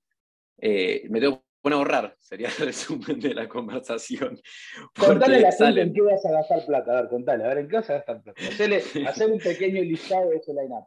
eh, 0.60 1.08
me 1.10 1.20
tengo 1.20 1.44
bueno, 1.66 1.78
ahorrar 1.78 2.16
sería 2.20 2.50
el 2.60 2.66
resumen 2.68 3.20
de 3.20 3.34
la 3.34 3.50
conversación. 3.50 4.40
Contale 4.96 5.38
a 5.38 5.40
la 5.40 5.52
gente 5.52 5.82
en 5.82 5.94
qué 5.94 6.02
vas 6.04 6.24
a 6.24 6.32
gastar 6.32 6.64
plata. 6.64 6.92
A 6.92 7.02
ver, 7.02 7.10
contale, 7.10 7.44
a 7.44 7.48
ver, 7.48 7.58
¿en 7.58 7.68
qué 7.68 7.76
vas 7.78 7.90
a 7.90 7.94
gastar 7.94 8.22
plata? 8.22 8.40
hacer 9.10 9.32
un 9.32 9.40
pequeño 9.40 9.82
listado 9.82 10.30
de 10.30 10.36
ese 10.36 10.54
line-up. 10.54 10.86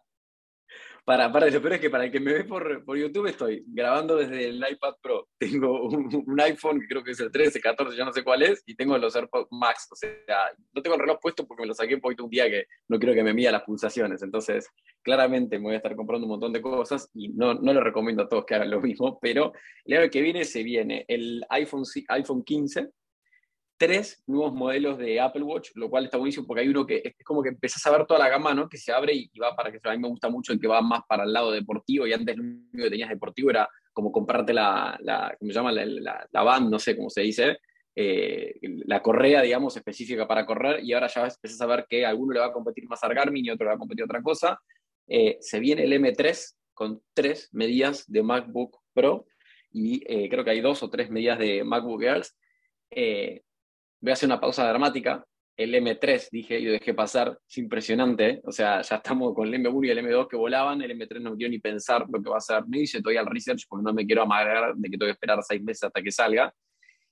Para, 1.09 1.33
para 1.33 1.47
eso, 1.47 1.63
pero 1.63 1.75
es 1.75 1.81
que 1.81 1.89
para 1.89 2.05
el 2.05 2.13
que 2.13 2.21
me 2.21 2.35
ve 2.35 2.45
por, 2.45 2.85
por 2.85 2.99
YouTube 2.99 3.29
estoy 3.29 3.65
grabando 3.67 4.15
desde 4.15 4.51
el 4.51 4.57
iPad 4.57 4.97
Pro. 5.01 5.27
Tengo 5.39 5.89
un, 5.89 6.39
iPhone 6.39 6.79
que 6.81 6.87
creo 6.87 7.03
que 7.03 7.13
es 7.13 7.21
el 7.21 7.33
13, 7.33 7.63
14, 7.63 7.97
ya 7.97 8.05
no 8.05 8.13
sé 8.13 8.23
cuál 8.23 8.43
es, 8.43 8.63
y 8.67 8.77
tengo 8.77 8.99
los 8.99 9.17
AirPods 9.17 9.49
Max. 9.51 9.89
O 9.91 9.97
sea, 9.97 10.51
no 10.75 10.83
tengo 10.83 10.97
el 10.97 11.01
reloj 11.01 11.19
puesto 11.19 11.47
porque 11.47 11.63
me 11.63 11.69
lo 11.69 11.73
saqué 11.73 11.97
poquito 11.97 12.25
un 12.25 12.31
día 12.31 12.51
que 12.51 12.67
no 12.89 12.99
quiero 12.99 13.15
que 13.15 13.23
me 13.23 13.33
mida 13.33 13.51
las 13.51 13.63
pulsaciones. 13.63 14.23
Entonces, 14.23 14.69
claramente 15.01 15.59
me 15.59 15.65
voy 15.65 15.75
a 15.75 15.77
estar 15.79 15.97
comprando 15.97 16.27
un 16.27 16.33
montón 16.33 16.53
de 16.53 16.61
cosas 16.61 17.09
y 17.15 17.31
no, 17.31 17.55
no 17.55 17.73
les 17.73 17.83
recomiendo 17.83 18.25
a 18.25 18.29
todos 18.29 18.45
que 18.45 18.57
hagan 18.57 18.71
lo 18.71 18.83
mismo, 18.83 19.19
pero 19.19 19.55
el 19.87 19.97
año 19.97 20.11
que 20.11 20.21
viene 20.21 20.45
se 20.45 20.63
viene 20.63 21.07
el 21.09 21.43
iPhone, 21.49 21.85
iPhone 22.09 22.45
15, 22.45 22.87
tres 23.79 24.23
nuevos 24.27 24.53
modelos 24.53 24.99
de 24.99 25.21
Apple 25.21 25.45
Watch, 25.45 25.71
lo 25.77 25.89
cual 25.89 26.05
está 26.05 26.19
buenísimo 26.19 26.47
porque 26.47 26.63
hay 26.63 26.69
uno 26.69 26.85
que 26.85 27.01
es 27.05 27.25
como 27.25 27.43
que 27.43 27.51
empezás 27.51 27.87
a 27.87 27.91
ver 27.93 28.07
toda 28.07 28.19
la 28.19 28.29
gama, 28.29 28.53
¿no? 28.53 28.69
Que 28.69 28.77
se 28.77 28.93
abre 28.93 29.15
y, 29.15 29.31
va 29.39 29.55
para 29.55 29.71
que 29.71 29.79
a 29.83 29.93
mí 29.93 29.99
me 29.99 30.09
gusta 30.09 30.29
mucho 30.29 30.53
el 30.53 30.61
que 30.61 30.67
va 30.67 30.83
más 30.83 31.03
para 31.09 31.23
el 31.23 31.33
lado 31.33 31.53
deportivo 31.53 32.07
y 32.07 32.13
antes 32.13 32.37
lo 32.37 32.43
único 32.43 32.85
que 32.85 32.91
tenías 32.91 33.09
deportivo 33.09 33.51
era 33.51 33.69
como 33.93 34.11
comprarte 34.11 34.53
la, 34.53 34.99
la 35.01 35.35
¿cómo 35.39 35.53
se 35.53 35.55
llama? 35.55 35.73
La, 35.73 36.43
band, 36.43 36.71
no 36.71 36.79
sé 36.79 36.97
cómo 36.97 37.09
se 37.09 37.23
dice, 37.23 37.59
eh, 37.95 38.59
la 38.87 39.01
correa, 39.01 39.43
digamos, 39.43 39.77
específica 39.77 40.27
para 40.27 40.45
correr 40.45 40.85
y 40.85 40.93
ahora 40.93 41.07
ya 41.07 41.25
empezás 41.25 41.61
a 41.61 41.67
ver 41.67 41.87
que 41.89 42.05
alguno 42.05 42.33
le 42.33 42.41
va 42.41 42.47
a 42.47 42.53
competir 42.53 42.85
más 42.89 43.03
a 43.05 43.09
Garmin 43.09 43.47
y 43.47 43.51
otro 43.51 43.65
le 43.65 43.71
va 43.71 43.75
a 43.77 43.79
competir 43.79 44.05
otra 44.05 44.23
cosa. 44.23 44.61
Eh, 45.07 45.39
se 45.41 45.61
viene 45.61 45.85
el 45.85 45.93
M3 45.93 46.57
con 46.75 47.01
tres 47.15 47.49
medidas 47.53 48.05
de 48.11 48.23
MacBook 48.23 48.77
Pro 48.93 49.27
y 49.73 50.03
eh, 50.07 50.29
creo 50.29 50.45
que 50.45 50.51
hay 50.51 50.61
dos 50.61 50.83
o 50.83 50.91
tres 50.91 51.11
medidas 51.11 51.39
de 51.39 51.63
MacBook 51.63 52.03
Airs 52.03 52.37
voy 54.01 54.11
a 54.11 54.13
hacer 54.15 54.29
una 54.29 54.41
pausa 54.41 54.69
dramática. 54.69 55.25
El 55.57 55.75
M3, 55.75 56.29
dije, 56.31 56.63
yo 56.63 56.71
dejé 56.71 56.95
pasar, 56.95 57.37
es 57.49 57.59
impresionante. 57.59 58.41
O 58.45 58.53
sea, 58.53 58.81
ya 58.83 58.97
estamos 58.97 59.35
con 59.35 59.49
el 59.49 59.61
M1 59.61 59.87
y 59.87 59.91
el 59.91 59.99
M2 59.99 60.29
que 60.29 60.37
volaban, 60.37 60.81
el 60.83 60.97
M3 60.97 61.21
no 61.21 61.35
dio 61.35 61.49
ni 61.49 61.59
pensar 61.59 62.07
lo 62.09 62.23
que 62.23 62.31
va 62.31 62.37
a 62.37 62.41
ser. 62.41 62.63
No 62.69 62.79
hice 62.79 63.03
todavía 63.03 63.23
el 63.23 63.27
research 63.27 63.65
porque 63.69 63.85
no 63.85 63.93
me 63.93 64.07
quiero 64.07 64.23
amagar 64.23 64.75
de 64.77 64.89
que 64.89 64.97
tengo 64.97 65.09
que 65.09 65.15
esperar 65.15 65.43
seis 65.43 65.63
meses 65.63 65.85
hasta 65.85 66.01
que 66.01 66.13
salga. 66.13 66.55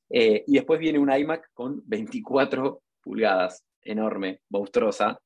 Eh, 0.08 0.44
y 0.46 0.54
después 0.54 0.78
viene 0.78 1.00
un 1.00 1.12
iMac 1.12 1.50
con 1.52 1.82
24 1.86 2.82
pulgadas, 3.02 3.64
enorme, 3.82 4.40
monstruosa, 4.48 5.18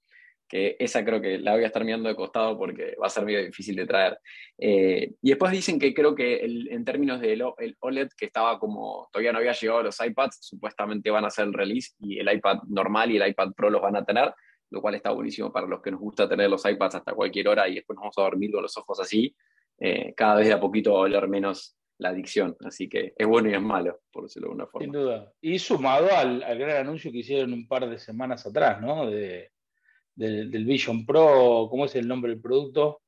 que 0.51 0.77
esa 0.81 1.05
creo 1.05 1.21
que 1.21 1.39
la 1.39 1.55
voy 1.55 1.63
a 1.63 1.69
estar 1.69 1.85
mirando 1.85 2.09
de 2.09 2.17
costado 2.17 2.59
porque 2.59 2.97
va 3.01 3.07
a 3.07 3.11
ser 3.11 3.25
medio 3.25 3.45
difícil 3.45 3.77
de 3.77 3.87
traer. 3.87 4.19
Eh, 4.59 5.13
y 5.23 5.29
después 5.29 5.53
dicen 5.53 5.79
que 5.79 5.95
creo 5.95 6.13
que 6.13 6.41
en 6.45 6.85
términos 6.85 7.21
del 7.21 7.45
el 7.59 7.77
OLED, 7.79 8.09
que 8.19 8.27
estaba 8.27 8.59
como, 8.59 9.09
todavía 9.13 9.31
no 9.31 9.39
había 9.39 9.53
llegado 9.53 9.79
a 9.79 9.85
los 9.85 10.05
iPads, 10.05 10.39
supuestamente 10.41 11.09
van 11.09 11.23
a 11.25 11.29
hacer 11.29 11.47
el 11.47 11.53
release 11.53 11.93
y 12.01 12.19
el 12.19 12.31
iPad 12.33 12.59
normal 12.67 13.13
y 13.13 13.17
el 13.17 13.29
iPad 13.29 13.53
Pro 13.57 13.71
los 13.71 13.81
van 13.81 13.95
a 13.95 14.05
tener, 14.05 14.35
lo 14.71 14.83
cual 14.83 14.97
está 14.97 15.13
buenísimo 15.13 15.53
para 15.53 15.69
los 15.69 15.81
que 15.81 15.93
nos 15.93 16.01
gusta 16.01 16.29
tener 16.29 16.51
los 16.51 16.67
iPads 16.67 16.97
hasta 16.97 17.15
cualquier 17.15 17.47
hora 17.47 17.69
y 17.69 17.77
después 17.77 17.95
nos 17.95 18.03
vamos 18.03 18.19
a 18.19 18.23
dormir 18.23 18.51
con 18.51 18.63
los 18.63 18.77
ojos 18.77 18.99
así. 18.99 19.33
Eh, 19.79 20.13
cada 20.17 20.35
vez 20.35 20.49
de 20.49 20.55
a 20.55 20.61
poquito 20.61 20.95
va 20.95 20.99
a 20.99 21.03
oler 21.03 21.29
menos 21.29 21.77
la 21.99 22.09
adicción. 22.09 22.57
Así 22.65 22.89
que 22.89 23.15
es 23.17 23.27
bueno 23.27 23.49
y 23.49 23.55
es 23.55 23.63
malo, 23.63 24.01
por 24.11 24.25
decirlo 24.25 24.49
de 24.49 24.51
alguna 24.51 24.67
forma. 24.67 24.85
Sin 24.85 24.93
duda. 24.93 25.33
Y 25.41 25.61
sumado 25.61 26.09
al, 26.13 26.41
gran 26.59 26.79
anuncio 26.79 27.13
que 27.13 27.19
hicieron 27.19 27.53
un 27.53 27.69
par 27.69 27.89
de 27.89 27.99
semanas 27.99 28.45
atrás, 28.47 28.81
¿no? 28.81 29.09
De, 29.09 29.53
del, 30.21 30.65
Vision 30.65 31.07
Pro, 31.07 31.69
¿cómo 31.71 31.87
es 31.87 31.95
el 31.95 32.07
nombre 32.07 32.31
del 32.31 32.41
producto? 32.41 33.03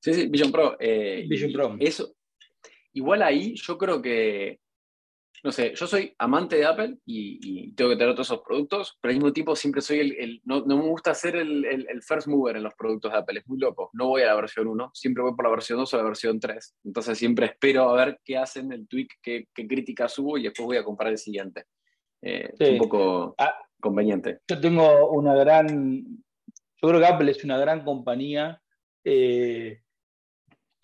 Sí, 0.00 0.12
sí, 0.12 0.28
Vision 0.28 0.50
Pro. 0.50 0.76
Eh, 0.78 1.24
Vision 1.28 1.52
Pro. 1.52 1.76
Eso, 1.78 2.14
igual 2.92 3.22
ahí 3.22 3.54
yo 3.54 3.78
creo 3.78 4.02
que 4.02 4.58
no 5.44 5.52
sé, 5.52 5.74
yo 5.76 5.86
soy 5.86 6.12
amante 6.18 6.56
de 6.56 6.64
Apple 6.64 6.96
y, 7.06 7.72
tengo 7.74 7.90
que 7.90 7.96
tener 7.96 8.14
todos 8.14 8.26
esos 8.26 8.42
productos, 8.44 8.98
pero 9.00 9.10
al 9.10 9.16
mismo 9.16 9.32
tiempo 9.32 9.54
siempre 9.54 9.80
soy 9.80 10.00
el, 10.00 10.40
no, 10.44 10.64
me 10.64 10.74
gusta 10.74 11.14
ser 11.14 11.36
el, 11.36 12.02
first 12.02 12.26
mover 12.26 12.56
en 12.56 12.64
los 12.64 12.74
productos 12.74 13.12
de 13.12 13.18
Apple, 13.18 13.38
es 13.38 13.46
muy 13.46 13.58
loco. 13.58 13.90
No 13.92 14.08
voy 14.08 14.22
a 14.22 14.26
la 14.26 14.34
versión 14.34 14.66
1, 14.66 14.90
siempre 14.92 15.22
voy 15.22 15.36
por 15.36 15.44
la 15.44 15.52
versión 15.52 15.78
2 15.78 15.94
o 15.94 15.96
la 15.98 16.02
versión 16.02 16.40
3. 16.40 16.76
Entonces 16.84 17.16
siempre 17.16 17.46
espero 17.46 17.88
a 17.88 18.04
ver 18.04 18.18
qué 18.24 18.36
hacen, 18.36 18.72
el 18.72 18.88
tweak, 18.88 19.18
qué, 19.22 19.46
qué 19.54 19.68
crítica 19.68 20.08
subo 20.08 20.36
y 20.36 20.44
después 20.44 20.66
voy 20.66 20.76
a 20.78 20.84
comprar 20.84 21.12
el 21.12 21.18
siguiente. 21.18 21.66
Eh, 22.22 22.50
es 22.58 22.70
un 22.70 22.78
poco 22.78 23.36
ah, 23.38 23.54
Yo 24.48 24.60
tengo 24.60 25.10
una 25.10 25.34
gran, 25.34 26.04
yo 26.04 26.88
creo 26.88 27.00
que 27.00 27.06
Apple 27.06 27.30
es 27.30 27.44
una 27.44 27.58
gran 27.58 27.84
compañía. 27.84 28.60
Eh, 29.04 29.80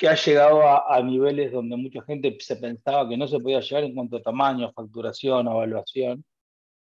que 0.02 0.08
ha 0.08 0.16
llegado 0.16 0.62
a, 0.66 1.00
niveles 1.00 1.52
donde 1.52 1.76
mucha 1.76 2.02
gente 2.02 2.36
se 2.40 2.56
pensaba 2.56 3.08
que 3.08 3.16
no 3.16 3.28
se 3.28 3.38
podía 3.38 3.60
llegar 3.60 3.84
en 3.84 3.94
cuanto 3.94 4.16
a 4.16 4.22
tamaño, 4.22 4.72
facturación, 4.72 5.46
evaluación. 5.46 6.24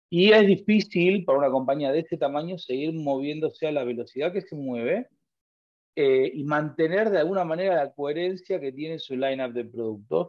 Y 0.08 0.30
es 0.30 0.46
difícil 0.46 1.24
para 1.24 1.38
una 1.38 1.50
compañía 1.50 1.90
de 1.90 1.98
este 1.98 2.16
tamaño 2.16 2.56
seguir 2.56 2.94
moviéndose 2.94 3.66
a 3.66 3.72
la 3.72 3.82
velocidad 3.82 4.32
que 4.32 4.42
se 4.42 4.54
mueve 4.54 5.08
eh, 5.96 6.30
y 6.32 6.44
mantener 6.44 7.10
de 7.10 7.18
alguna 7.18 7.44
manera 7.44 7.74
la 7.74 7.92
coherencia 7.92 8.60
que 8.60 8.70
tiene 8.70 9.00
su 9.00 9.16
lineup 9.16 9.54
de 9.54 9.64
productos. 9.64 10.28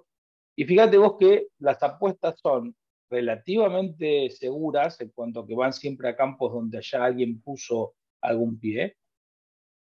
Y 0.55 0.65
fíjate 0.65 0.97
vos 0.97 1.17
que 1.19 1.49
las 1.59 1.83
apuestas 1.83 2.39
son 2.41 2.75
relativamente 3.11 4.29
seguras 4.29 4.99
en 5.01 5.09
cuanto 5.09 5.45
que 5.45 5.53
van 5.53 5.73
siempre 5.73 6.07
a 6.07 6.15
campos 6.15 6.53
donde 6.53 6.77
allá 6.77 7.03
alguien 7.03 7.41
puso 7.41 7.93
algún 8.21 8.57
pie. 8.57 8.95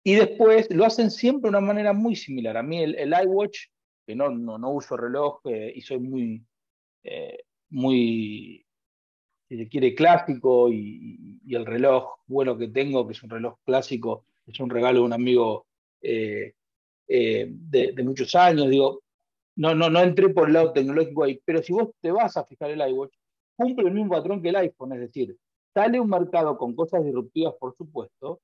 Y 0.03 0.15
después 0.15 0.67
lo 0.71 0.85
hacen 0.85 1.11
siempre 1.11 1.49
de 1.49 1.57
una 1.57 1.65
manera 1.65 1.93
muy 1.93 2.15
similar. 2.15 2.57
A 2.57 2.63
mí 2.63 2.81
el, 2.81 3.13
iWatch, 3.25 3.67
que 4.07 4.15
no, 4.15 4.29
no, 4.31 4.71
uso 4.71 4.97
reloj 4.97 5.41
eh, 5.45 5.71
y 5.75 5.81
soy 5.81 5.99
muy, 5.99 6.43
eh, 7.03 7.43
muy, 7.69 8.65
si 9.47 9.57
se 9.57 9.69
quiere, 9.69 9.93
clásico 9.93 10.71
y, 10.71 11.39
el 11.49 11.65
reloj 11.65 12.19
bueno 12.27 12.57
que 12.57 12.69
tengo, 12.69 13.05
que 13.05 13.13
es 13.13 13.23
un 13.23 13.29
reloj 13.29 13.57
clásico, 13.63 14.25
es 14.47 14.59
un 14.59 14.69
regalo 14.69 14.99
de 14.99 15.05
un 15.05 15.13
amigo 15.13 15.67
eh, 16.01 16.53
de, 17.07 18.03
muchos 18.03 18.33
años. 18.33 18.69
Digo, 18.69 19.03
no, 19.55 19.75
no, 19.75 19.89
no 19.89 20.01
entré 20.01 20.29
por 20.29 20.47
el 20.47 20.53
lado 20.53 20.73
tecnológico 20.73 21.25
ahí, 21.25 21.39
pero 21.45 21.61
si 21.61 21.73
vos 21.73 21.89
te 21.99 22.11
vas 22.11 22.37
a 22.37 22.45
fijar 22.45 22.71
el 22.71 22.79
iWatch, 22.79 23.18
cumple 23.59 23.89
el 23.89 23.93
mismo 23.93 24.11
patrón 24.11 24.41
que 24.41 24.49
el 24.49 24.55
iPhone, 24.55 24.93
es 24.93 25.01
decir, 25.01 25.37
sale 25.73 25.99
un 25.99 26.09
mercado 26.09 26.57
con 26.57 26.73
cosas 26.73 27.03
disruptivas, 27.03 27.55
por 27.59 27.75
supuesto, 27.75 28.39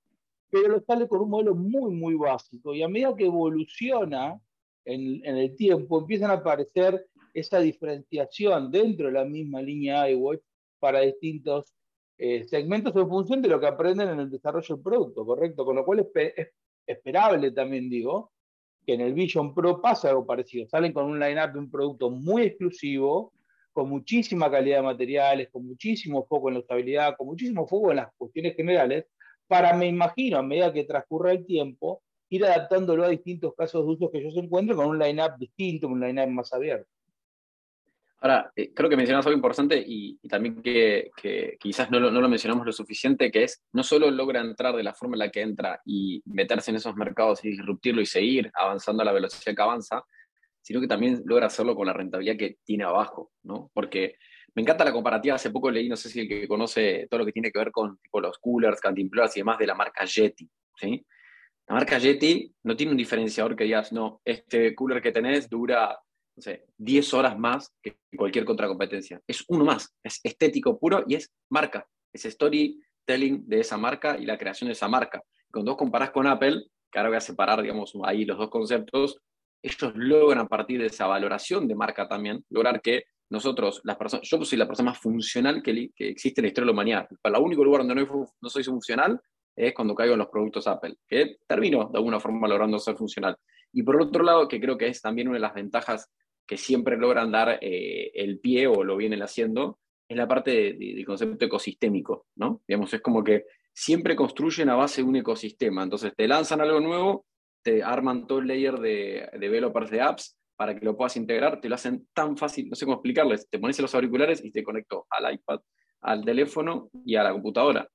pero 0.50 0.68
lo 0.68 0.82
sale 0.82 1.08
con 1.08 1.22
un 1.22 1.30
modelo 1.30 1.56
muy, 1.56 1.92
muy 1.92 2.16
básico. 2.16 2.74
Y 2.74 2.84
a 2.84 2.90
medida 2.90 3.16
que 3.16 3.26
evoluciona 3.26 4.40
en, 4.84 5.26
el 5.26 5.56
tiempo, 5.56 6.00
empiezan 6.00 6.32
a 6.32 6.36
aparecer 6.36 7.08
esa 7.34 7.60
diferenciación 7.60 8.70
dentro 8.70 9.08
de 9.08 9.14
la 9.14 9.24
misma 9.24 9.62
línea 9.62 10.10
iWatch 10.10 10.42
para 10.80 11.00
distintos 11.00 11.74
eh, 12.18 12.46
segmentos 12.48 12.94
en 12.96 13.08
función 13.08 13.42
de 13.42 13.50
lo 13.50 13.60
que 13.60 13.68
aprenden 13.68 14.10
en 14.10 14.20
el 14.20 14.30
desarrollo 14.30 14.76
del 14.76 14.84
producto, 14.84 15.26
¿correcto? 15.26 15.66
Con 15.66 15.78
lo 15.78 15.86
cual 15.86 16.08
es, 16.14 16.50
esperable 16.86 17.52
también, 17.52 17.90
digo, 17.90 18.32
que 18.86 18.94
en 18.94 19.02
el 19.02 19.14
Vision 19.14 19.54
Pro 19.54 19.82
pase 19.82 20.10
algo 20.10 20.26
parecido. 20.26 20.68
Salen 20.68 20.92
con 20.94 21.06
un 21.06 21.20
line-up 21.20 21.54
de 21.54 21.60
un 21.60 21.72
producto 21.72 22.10
muy 22.10 22.44
exclusivo, 22.44 23.34
con 23.76 23.90
muchísima 23.90 24.50
calidad 24.50 24.78
de 24.78 24.84
materiales, 24.84 25.50
con 25.52 25.68
muchísimo 25.68 26.26
foco 26.26 26.48
en 26.48 26.54
la 26.54 26.60
estabilidad, 26.62 27.18
con 27.18 27.28
muchísimo 27.28 27.68
foco 27.68 27.92
en 27.92 27.98
las 27.98 28.08
cuestiones 28.18 28.56
generales, 28.56 29.06
para, 29.48 29.74
me 29.74 29.86
imagino, 29.86 30.38
a 30.38 30.42
medida 30.42 30.72
que 30.72 30.86
transcurra 30.86 31.34
el 31.34 31.46
tiempo, 31.46 32.02
ir 32.30 32.46
adaptándolo 32.46 33.04
a 33.04 33.10
distintos 33.10 33.54
casos 33.54 33.86
de 33.86 33.92
uso 33.92 34.10
que 34.10 34.20
ellos 34.20 34.38
encuentren 34.38 34.78
con 34.78 34.88
un 34.88 34.98
line-up 34.98 35.34
distinto, 35.38 35.90
un 35.90 36.00
line-up 36.00 36.30
más 36.30 36.54
abierto. 36.54 36.88
Ahora, 38.22 38.50
eh, 38.56 38.72
creo 38.74 38.90
que 38.90 38.96
mencionas 38.96 39.26
algo 39.26 39.36
importante 39.36 39.84
y, 39.86 40.18
también 40.30 40.62
que, 40.62 41.12
quizás 41.60 41.92
no 41.92 42.00
lo, 42.00 42.30
mencionamos 42.30 42.66
lo 42.66 42.72
suficiente, 42.72 43.30
que 43.30 43.44
es 43.44 43.62
no 43.74 43.84
solo 43.84 44.10
logra 44.10 44.40
entrar 44.40 44.74
de 44.74 44.84
la 44.84 44.94
forma 44.94 45.16
en 45.16 45.20
la 45.20 45.32
que 45.32 45.42
entra 45.42 45.82
y 45.84 46.24
meterse 46.28 46.72
en 46.72 46.78
esos 46.78 46.96
mercados 46.96 47.44
y 47.44 47.50
disruptirlo 47.50 48.02
y 48.02 48.06
seguir 48.06 48.50
avanzando 48.54 49.02
a 49.02 49.06
la 49.06 49.12
velocidad 49.12 49.54
que 49.54 49.62
avanza, 49.62 50.06
sino 50.66 50.82
que 50.82 50.88
también 50.88 51.22
logra 51.26 51.46
hacerlo 51.46 51.76
con 51.76 51.86
la 51.86 51.94
rentabilidad 51.94 52.38
que 52.38 52.58
tiene 52.64 52.86
abajo, 52.86 53.32
¿no? 53.44 53.70
Porque 53.72 54.16
me 54.56 54.64
encanta 54.64 54.84
la 54.84 54.92
comparativa, 54.92 55.36
hace 55.36 55.52
poco 55.52 55.70
leí, 55.70 55.88
no 55.88 55.96
sé 55.96 56.10
si 56.10 56.22
el 56.22 56.28
que 56.28 56.48
conoce 56.48 57.06
todo 57.08 57.20
lo 57.20 57.26
que 57.26 57.32
tiene 57.32 57.52
que 57.52 57.60
ver 57.60 57.72
con 57.72 58.00
los 58.12 58.40
coolers, 58.40 58.82
cantimploras 58.82 59.38
y 59.38 59.42
demás 59.42 59.60
de 59.60 59.68
la 59.68 59.76
marca 59.76 60.06
Yeti, 60.06 60.50
¿sí? 60.76 61.06
La 61.68 61.76
marca 61.76 62.00
Yeti 62.00 62.52
no 62.64 62.76
tiene 62.76 62.94
un 62.94 62.98
diferenciador 62.98 63.56
que 63.56 63.66
digas, 63.66 63.94
no, 63.94 64.22
este 64.26 64.74
cooler 64.74 65.04
que 65.04 65.12
tenés 65.12 65.48
dura, 65.48 66.00
no 66.36 66.42
sé, 66.42 66.66
10 66.78 67.14
horas 67.14 67.38
más 67.38 67.72
que 67.80 67.98
cualquier 68.18 68.44
contracompetencia. 68.44 69.22
Es 69.28 69.46
uno 69.48 69.66
más, 69.66 69.96
es 70.02 70.20
estético 70.24 70.80
puro 70.80 71.04
y 71.08 71.14
es 71.14 71.32
marca, 71.52 71.88
es 72.12 72.24
storytelling 72.24 73.48
de 73.48 73.60
esa 73.60 73.78
marca 73.78 74.18
y 74.18 74.26
la 74.26 74.40
creación 74.40 74.70
de 74.70 74.74
esa 74.74 74.88
marca. 74.88 75.22
Cuando 75.52 75.74
vos 75.74 75.78
comparás 75.78 76.10
con 76.10 76.26
Apple, 76.26 76.64
que 76.92 76.98
ahora 76.98 77.10
voy 77.10 77.18
a 77.18 77.22
separar, 77.22 77.62
digamos, 77.62 77.94
ahí 78.04 78.26
los 78.26 78.40
dos 78.40 78.50
conceptos, 78.50 79.20
ellos 79.66 79.94
logran 79.96 80.40
a 80.40 80.48
partir 80.48 80.80
de 80.80 80.88
esa 80.88 81.08
valoración 81.08 81.68
de 81.68 81.76
marca 81.76 82.08
también, 82.08 82.44
lograr 82.50 82.82
que 82.82 83.06
nosotros, 83.30 83.82
las 83.84 83.98
personas, 83.98 84.28
yo 84.30 84.44
soy 84.46 84.58
la 84.58 84.68
persona 84.68 84.92
más 84.92 85.00
funcional 85.00 85.64
que, 85.64 85.90
que 85.96 86.10
existe 86.10 86.40
en 86.40 86.44
la 86.44 86.48
historia 86.50 86.66
de 86.66 86.68
la 86.68 86.74
humanidad. 86.74 87.08
Para 87.22 87.38
el 87.40 87.44
único 87.44 87.64
lugar 87.64 87.82
donde 87.82 87.96
no, 87.96 88.28
no, 88.40 88.50
soy 88.50 88.64
funcional 88.64 89.20
es 89.56 89.74
cuando 89.74 89.96
caigo 89.96 90.14
en 90.14 90.20
los 90.20 90.28
productos 90.28 90.68
Apple, 90.68 90.96
que 91.08 91.38
termino 91.48 91.90
de 91.92 91.98
alguna 91.98 92.20
forma 92.20 92.48
logrando 92.48 92.78
ser 92.78 92.96
funcional. 92.96 93.36
Y 93.74 93.82
por 93.82 94.00
otro 94.00 94.24
lado, 94.24 94.48
que 94.48 94.60
creo 94.60 94.78
que 94.78 94.88
es 94.88 95.02
también 95.02 95.28
una 95.28 95.38
de 95.38 95.42
las 95.42 95.54
ventajas 95.54 96.12
que 96.46 96.58
siempre 96.58 96.98
logran 96.98 97.32
dar 97.32 97.58
eh, 97.62 98.12
el 98.14 98.40
pie 98.40 98.68
o 98.68 98.84
lo 98.84 98.96
vienen 98.98 99.24
haciendo, 99.24 99.80
es 100.08 100.16
la 100.16 100.28
parte 100.28 100.74
del 100.74 101.04
concepto 101.06 101.46
ecosistémico, 101.46 102.28
¿no? 102.36 102.62
Digamos, 102.68 102.94
es 102.94 103.02
como 103.02 103.24
que 103.24 103.46
siempre 103.74 104.16
construyen 104.16 104.70
a 104.70 104.76
base 104.76 105.02
de 105.02 105.08
un 105.08 105.16
ecosistema. 105.16 105.82
Entonces 105.82 106.14
te 106.16 106.28
lanzan 106.28 106.62
algo 106.62 106.80
nuevo, 106.80 107.26
te 107.66 107.82
arman 107.82 108.28
todo 108.28 108.40
el 108.40 108.48
layer 108.48 108.80
de, 108.80 109.28
de 109.34 109.40
developers 109.40 109.90
de 109.90 110.00
apps, 110.00 110.38
para 110.56 110.78
que 110.78 110.86
lo 110.86 110.96
puedas 110.96 111.18
integrar, 111.18 111.60
te 111.60 111.68
lo 111.68 111.76
hacen 111.76 112.08
tan 112.14 112.38
fácil, 112.38 112.70
no 112.70 112.76
sé 112.76 112.86
cómo 112.86 112.98
explicarles, 112.98 113.50
te 113.50 113.58
pones 113.58 113.80
los 113.80 113.94
auriculares 113.96 114.44
y 114.46 114.52
te 114.52 114.64
conecto 114.64 115.08
al 115.10 115.34
iPad, 115.34 115.60
al 116.02 116.24
teléfono 116.24 116.92
y 117.04 117.16
a 117.16 117.24
la 117.24 117.34
computadora. 117.34 117.90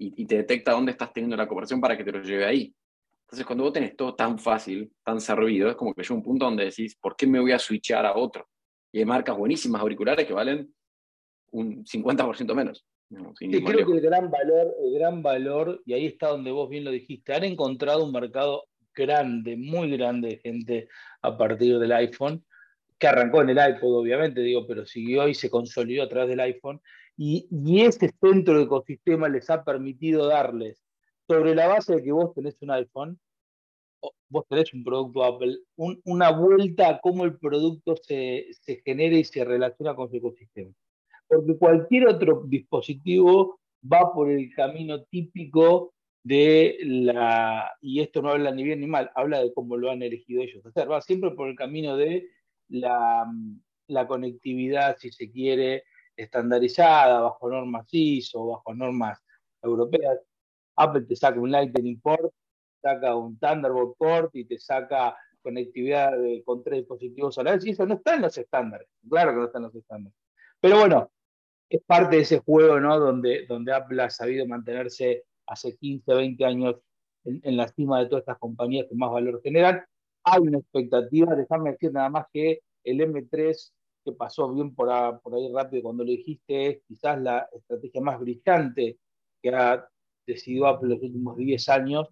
Y, 0.00 0.24
te 0.26 0.36
detecta 0.36 0.70
dónde 0.70 0.92
estás 0.92 1.12
teniendo 1.12 1.36
la 1.36 1.48
conversación 1.48 1.80
para 1.80 1.96
que 1.96 2.04
te 2.04 2.12
lo 2.12 2.22
lleve 2.22 2.46
ahí. 2.46 2.72
Entonces, 3.26 3.44
cuando 3.44 3.64
vos 3.64 3.72
tenés 3.72 3.96
todo 3.96 4.14
tan 4.14 4.38
fácil, 4.38 4.92
tan 5.04 5.20
servido, 5.20 5.68
es 5.68 5.74
como 5.74 5.92
que 5.92 6.02
llega 6.02 6.14
un 6.14 6.22
punto 6.22 6.44
donde 6.44 6.66
decís, 6.66 6.96
¿por 6.96 7.16
qué 7.16 7.26
me 7.26 7.40
voy 7.40 7.50
a 7.50 7.58
switchar 7.58 8.06
a 8.06 8.16
otro? 8.16 8.46
Y 8.92 9.00
hay 9.00 9.04
marcas 9.04 9.36
buenísimas 9.36 9.82
auriculares 9.82 10.24
que 10.24 10.32
valen 10.32 10.72
un 11.50 11.84
50% 11.84 12.54
menos. 12.54 12.86
sí, 13.36 13.64
creo 13.64 13.84
que 13.84 13.92
el 13.92 14.00
gran 14.00 14.30
valor, 14.30 14.72
el 14.80 14.94
gran 14.94 15.20
valor, 15.20 15.82
y 15.84 15.94
ahí 15.94 16.06
está 16.06 16.28
donde 16.28 16.52
vos 16.52 16.68
bien 16.70 16.84
lo 16.84 16.92
dijiste, 16.92 17.34
han 17.34 17.42
encontrado 17.42 18.04
un 18.04 18.12
mercado 18.12 18.68
grande, 18.98 19.56
muy 19.56 19.90
grande 19.96 20.40
gente 20.42 20.88
a 21.22 21.38
partir 21.38 21.78
del 21.78 21.92
iPhone, 21.92 22.44
que 22.98 23.06
arrancó 23.06 23.42
en 23.42 23.50
el 23.50 23.58
iPod, 23.58 24.00
obviamente, 24.00 24.40
digo, 24.40 24.66
pero 24.66 24.84
siguió 24.84 25.28
y 25.28 25.34
se 25.34 25.48
consolidó 25.50 26.02
a 26.02 26.08
través 26.08 26.28
del 26.30 26.40
iPhone. 26.40 26.80
Y, 27.16 27.46
y 27.50 27.82
ese 27.82 28.12
centro 28.20 28.58
de 28.58 28.64
ecosistema 28.64 29.28
les 29.28 29.48
ha 29.50 29.64
permitido 29.64 30.26
darles, 30.26 30.82
sobre 31.26 31.54
la 31.54 31.68
base 31.68 31.96
de 31.96 32.02
que 32.02 32.12
vos 32.12 32.34
tenés 32.34 32.56
un 32.60 32.70
iPhone, 32.70 33.18
vos 34.28 34.44
tenés 34.48 34.72
un 34.72 34.84
producto 34.84 35.24
Apple, 35.24 35.58
una 36.04 36.30
vuelta 36.30 36.88
a 36.88 37.00
cómo 37.00 37.24
el 37.24 37.38
producto 37.38 37.96
se, 37.96 38.46
se 38.52 38.82
genera 38.84 39.16
y 39.16 39.24
se 39.24 39.44
relaciona 39.44 39.94
con 39.94 40.08
su 40.08 40.16
ecosistema. 40.16 40.72
Porque 41.26 41.56
cualquier 41.58 42.08
otro 42.08 42.42
dispositivo 42.46 43.60
va 43.80 44.12
por 44.12 44.30
el 44.30 44.52
camino 44.54 45.02
típico 45.04 45.94
de 46.28 46.76
la, 46.82 47.72
y 47.80 48.00
esto 48.00 48.20
no 48.20 48.30
habla 48.30 48.50
ni 48.50 48.62
bien 48.62 48.80
ni 48.80 48.86
mal, 48.86 49.10
habla 49.14 49.40
de 49.42 49.52
cómo 49.54 49.78
lo 49.78 49.90
han 49.90 50.02
elegido 50.02 50.42
ellos 50.42 50.64
hacer, 50.66 50.90
va 50.90 51.00
siempre 51.00 51.30
por 51.30 51.48
el 51.48 51.56
camino 51.56 51.96
de 51.96 52.28
la, 52.68 53.26
la 53.86 54.06
conectividad, 54.06 54.98
si 54.98 55.10
se 55.10 55.30
quiere, 55.30 55.84
estandarizada, 56.14 57.20
bajo 57.20 57.48
normas 57.48 57.86
ISO, 57.90 58.46
bajo 58.46 58.74
normas 58.74 59.18
europeas. 59.62 60.18
Apple 60.76 61.02
te 61.02 61.16
saca 61.16 61.40
un 61.40 61.50
Lightning 61.50 61.98
port, 62.00 62.32
saca 62.82 63.16
un 63.16 63.38
Thunderbolt 63.38 63.96
port 63.96 64.36
y 64.36 64.44
te 64.44 64.58
saca 64.58 65.16
conectividad 65.40 66.12
con 66.44 66.62
tres 66.62 66.80
dispositivos 66.80 67.38
a 67.38 67.42
la 67.42 67.52
vez, 67.52 67.64
y 67.64 67.70
eso 67.70 67.86
no 67.86 67.94
está 67.94 68.16
en 68.16 68.22
los 68.22 68.36
estándares, 68.36 68.88
claro 69.08 69.30
que 69.30 69.36
no 69.38 69.44
está 69.46 69.58
en 69.58 69.64
los 69.64 69.74
estándares. 69.74 70.18
Pero 70.60 70.80
bueno, 70.80 71.10
es 71.70 71.80
parte 71.86 72.16
de 72.16 72.22
ese 72.22 72.40
juego, 72.40 72.80
¿no? 72.80 72.98
Donde, 72.98 73.46
donde 73.46 73.72
Apple 73.72 74.02
ha 74.02 74.10
sabido 74.10 74.46
mantenerse 74.46 75.24
hace 75.48 75.76
15, 75.76 76.14
20 76.14 76.44
años 76.44 76.76
en, 77.24 77.56
la 77.56 77.68
cima 77.68 78.00
de 78.00 78.06
todas 78.06 78.22
estas 78.22 78.38
compañías 78.38 78.86
que 78.88 78.94
más 78.94 79.10
valor 79.10 79.40
generan. 79.42 79.84
Hay 80.24 80.40
una 80.42 80.58
expectativa, 80.58 81.34
déjame 81.34 81.72
decir 81.72 81.92
nada 81.92 82.10
más 82.10 82.26
que 82.32 82.60
el 82.84 83.00
M3 83.00 83.72
que 84.04 84.12
pasó 84.12 84.52
bien 84.52 84.74
por, 84.74 84.90
ahí 84.90 85.52
rápido 85.52 85.82
cuando 85.82 86.04
lo 86.04 86.10
dijiste, 86.10 86.66
es 86.68 86.82
quizás 86.86 87.20
la 87.20 87.48
estrategia 87.52 88.00
más 88.00 88.20
brillante 88.20 88.98
que 89.42 89.50
ha 89.50 89.86
decidido 90.26 90.66
Apple 90.66 90.90
los 90.90 91.02
últimos 91.02 91.36
10 91.36 91.68
años, 91.68 92.08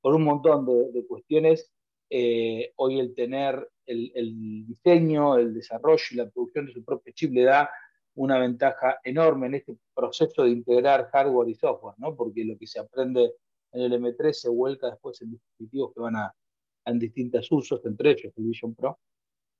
por 0.00 0.14
un 0.14 0.24
montón 0.24 0.66
de, 0.66 1.06
cuestiones. 1.06 1.70
Eh, 2.10 2.72
hoy 2.76 2.98
el 3.00 3.14
tener 3.14 3.68
el, 3.84 4.10
el, 4.14 4.66
diseño, 4.66 5.36
el 5.36 5.52
desarrollo 5.52 6.04
y 6.10 6.16
la 6.16 6.30
producción 6.30 6.66
de 6.66 6.72
su 6.72 6.82
propio 6.82 7.12
chip 7.14 7.32
le 7.32 7.42
da 7.42 7.70
una 8.18 8.38
ventaja 8.38 8.98
enorme 9.04 9.46
en 9.46 9.54
este 9.54 9.76
proceso 9.94 10.42
de 10.42 10.50
integrar 10.50 11.08
hardware 11.12 11.48
y 11.48 11.54
software, 11.54 11.94
¿no? 11.98 12.16
porque 12.16 12.44
lo 12.44 12.58
que 12.58 12.66
se 12.66 12.80
aprende 12.80 13.32
en 13.72 13.80
el 13.82 13.92
M3 13.92 14.32
se 14.32 14.48
vuelca 14.48 14.90
después 14.90 15.20
en 15.22 15.30
dispositivos 15.30 15.94
que 15.94 16.00
van 16.00 16.16
a, 16.16 16.34
en 16.84 16.98
distintos 16.98 17.50
usos, 17.50 17.84
entre 17.84 18.10
ellos 18.10 18.32
el 18.36 18.44
Vision 18.44 18.74
Pro. 18.74 18.98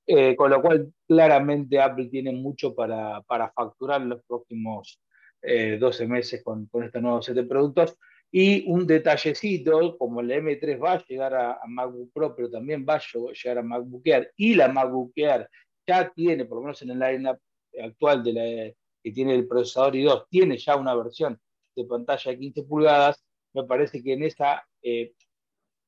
Eh, 0.05 0.35
con 0.35 0.49
lo 0.49 0.61
cual, 0.61 0.91
claramente 1.07 1.79
Apple 1.79 2.07
tiene 2.09 2.31
mucho 2.31 2.73
para, 2.73 3.21
para 3.21 3.51
facturar 3.51 4.01
en 4.01 4.09
los 4.09 4.23
próximos 4.23 4.99
12 5.41 6.03
eh, 6.03 6.07
meses 6.07 6.43
con, 6.43 6.65
con 6.65 6.83
este 6.83 6.99
nuevo 6.99 7.21
set 7.21 7.35
de 7.35 7.43
productos. 7.43 7.95
Y 8.31 8.69
un 8.69 8.85
detallecito, 8.85 9.97
como 9.97 10.19
el 10.21 10.31
M3 10.31 10.83
va 10.83 10.93
a 10.93 11.05
llegar 11.05 11.33
a, 11.33 11.59
MacBook 11.67 12.11
Pro, 12.11 12.35
pero 12.35 12.49
también 12.49 12.85
va 12.87 12.95
a 12.95 13.01
llegar 13.31 13.57
a 13.59 13.63
MacBook 13.63 14.01
Air, 14.05 14.31
y 14.35 14.55
la 14.55 14.67
MacBook 14.67 15.13
Air 15.15 15.47
ya 15.87 16.11
tiene, 16.13 16.45
por 16.45 16.57
lo 16.57 16.63
menos 16.63 16.81
en 16.81 16.91
el 16.91 16.99
line 16.99 17.29
actual 17.81 18.23
de 18.23 18.33
la, 18.33 18.73
que 19.03 19.11
tiene 19.11 19.35
el 19.35 19.47
procesador 19.47 19.93
i2, 19.93 20.25
tiene 20.29 20.57
ya 20.57 20.75
una 20.75 20.95
versión 20.95 21.39
de 21.75 21.85
pantalla 21.85 22.31
de 22.31 22.39
15 22.39 22.63
pulgadas, 22.63 23.23
me 23.53 23.63
parece 23.63 24.03
que 24.03 24.13
en 24.13 24.23
esa 24.23 24.67
eh, 24.81 25.13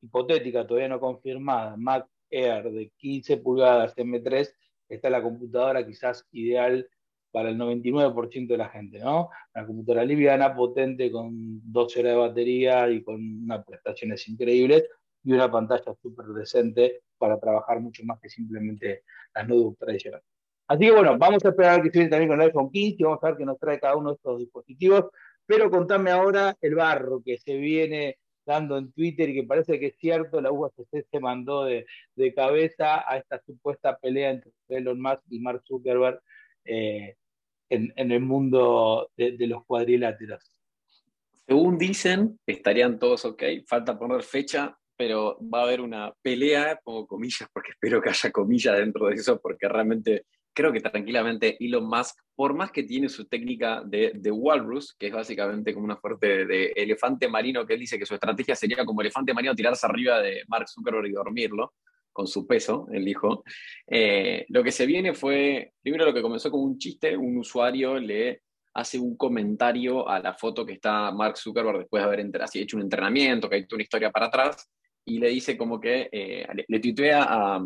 hipotética, 0.02 0.66
todavía 0.66 0.90
no 0.90 1.00
confirmada, 1.00 1.76
Mac 1.78 2.08
Air 2.30 2.72
de 2.72 2.92
15 2.98 3.38
pulgadas 3.38 3.96
M3, 3.96 4.54
está 4.90 5.10
la 5.10 5.22
computadora 5.22 5.86
quizás 5.86 6.26
ideal 6.32 6.90
para 7.32 7.50
el 7.50 7.58
99% 7.58 8.48
de 8.48 8.58
la 8.58 8.70
gente, 8.70 9.00
¿no? 9.00 9.30
Una 9.56 9.66
computadora 9.66 10.04
liviana, 10.04 10.54
potente, 10.54 11.12
con 11.12 11.62
12 11.72 12.00
horas 12.02 12.12
de 12.12 12.18
batería 12.18 12.90
y 12.90 13.04
con 13.04 13.44
unas 13.44 13.66
prestaciones 13.66 14.28
increíbles 14.28 14.86
y 15.24 15.32
una 15.32 15.50
pantalla 15.50 15.96
súper 16.02 16.26
decente 16.28 17.04
para 17.18 17.40
trabajar 17.40 17.80
mucho 17.80 18.04
más 18.04 18.20
que 18.20 18.30
simplemente 18.30 19.04
las 19.34 19.48
notebooks 19.48 19.80
tradicionales. 19.80 20.26
Así 20.72 20.86
que 20.86 20.92
bueno, 20.92 21.18
vamos 21.18 21.44
a 21.44 21.50
esperar 21.50 21.84
que 21.84 21.92
se 21.92 22.08
también 22.08 22.30
con 22.30 22.40
el 22.40 22.48
iPhone 22.48 22.72
15 22.72 22.96
y 22.98 23.04
vamos 23.04 23.22
a 23.22 23.28
ver 23.28 23.36
qué 23.36 23.46
nos 23.46 23.60
trae 23.60 23.78
cada 23.78 23.98
uno 23.98 24.12
de 24.12 24.16
estos 24.16 24.40
dispositivos. 24.40 25.06
Pero 25.46 25.70
contame 25.70 26.12
ahora 26.12 26.56
el 26.62 26.76
barro 26.76 27.22
que 27.22 27.38
se 27.40 27.58
viene 27.58 28.20
dando 28.46 28.78
en 28.78 28.90
Twitter 28.94 29.28
y 29.28 29.34
que 29.34 29.44
parece 29.44 29.78
que 29.82 29.88
es 29.88 29.98
cierto, 29.98 30.40
la 30.40 30.50
USC 30.50 31.06
se 31.12 31.20
mandó 31.20 31.66
de, 31.66 31.86
cabeza 32.34 33.04
a 33.06 33.18
esta 33.18 33.42
supuesta 33.46 33.98
pelea 33.98 34.30
entre 34.32 34.54
Elon 34.70 35.02
Musk 35.02 35.24
y 35.30 35.40
Mark 35.42 35.62
Zuckerberg 35.68 36.22
eh, 36.64 37.18
en, 37.70 37.92
el 37.98 38.22
mundo 38.22 39.12
de, 39.18 39.34
de, 39.34 39.48
los 39.48 39.66
cuadriláteros. 39.66 40.56
Según 41.46 41.78
dicen, 41.78 42.40
estarían 42.46 42.98
todos 42.98 43.26
ok, 43.26 43.44
falta 43.68 44.00
poner 44.00 44.24
fecha, 44.24 44.78
pero 44.96 45.38
va 45.54 45.60
a 45.60 45.64
haber 45.64 45.82
una 45.82 46.14
pelea, 46.22 46.80
pongo 46.82 47.06
comillas, 47.06 47.50
porque 47.52 47.72
espero 47.72 48.02
que 48.02 48.10
haya 48.10 48.32
comillas 48.32 48.78
dentro 48.78 49.08
de 49.08 49.16
eso, 49.16 49.38
porque 49.42 49.68
realmente 49.68 50.28
creo 50.54 50.72
que 50.72 50.82
tranquilamente 50.82 51.58
Elon 51.60 51.88
Musk, 51.88 52.18
por 52.36 52.54
más 52.54 52.72
que 52.72 52.84
tiene 52.84 53.10
su 53.10 53.26
técnica 53.26 53.82
de, 53.86 54.12
de 54.16 54.32
walrus, 54.32 54.96
que 54.98 55.08
es 55.08 55.14
básicamente 55.14 55.74
como 55.74 55.86
una 55.86 55.98
fuerte 55.98 56.46
de, 56.46 56.74
elefante 56.76 57.28
marino, 57.28 57.66
que 57.66 57.74
él 57.74 57.80
dice 57.80 57.98
que 57.98 58.06
su 58.06 58.14
estrategia 58.14 58.56
sería 58.56 58.86
como 58.86 59.02
elefante 59.02 59.34
marino 59.34 59.56
tirarse 59.56 59.86
arriba 59.86 60.22
de 60.22 60.44
Mark 60.48 60.68
Zuckerberg 60.70 61.08
y 61.08 61.12
dormirlo 61.12 61.74
con 62.12 62.28
su 62.28 62.46
peso, 62.46 62.88
él 62.92 63.06
dijo. 63.06 63.44
Eh, 63.88 64.46
lo 64.50 64.64
que 64.64 64.72
se 64.72 64.86
viene 64.86 65.14
fue, 65.14 65.74
primero 65.82 66.06
lo 66.06 66.14
que 66.14 66.22
comenzó 66.22 66.52
como 66.52 66.64
un 66.64 66.78
chiste, 66.78 67.16
un 67.16 67.38
usuario 67.38 67.98
le 68.00 68.42
hace 68.74 69.00
un 69.00 69.16
comentario 69.18 70.08
a 70.08 70.20
la 70.20 70.34
foto 70.34 70.66
que 70.66 70.74
está 70.74 71.12
Mark 71.12 71.38
Zuckerberg 71.38 71.80
después 71.80 72.02
de 72.02 72.08
haber 72.08 72.32
hecho 72.54 72.78
un 72.78 72.84
entrenamiento, 72.84 73.50
que 73.50 73.56
hay 73.56 73.68
toda 73.68 73.78
una 73.78 73.84
historia 73.84 74.12
para 74.12 74.28
atrás, 74.28 74.70
y 75.06 75.20
le 75.20 75.30
dice 75.30 75.58
como 75.58 75.80
que, 75.80 76.10
eh, 76.12 76.48
le, 76.54 76.66
le 76.68 77.12
a, 77.14 77.60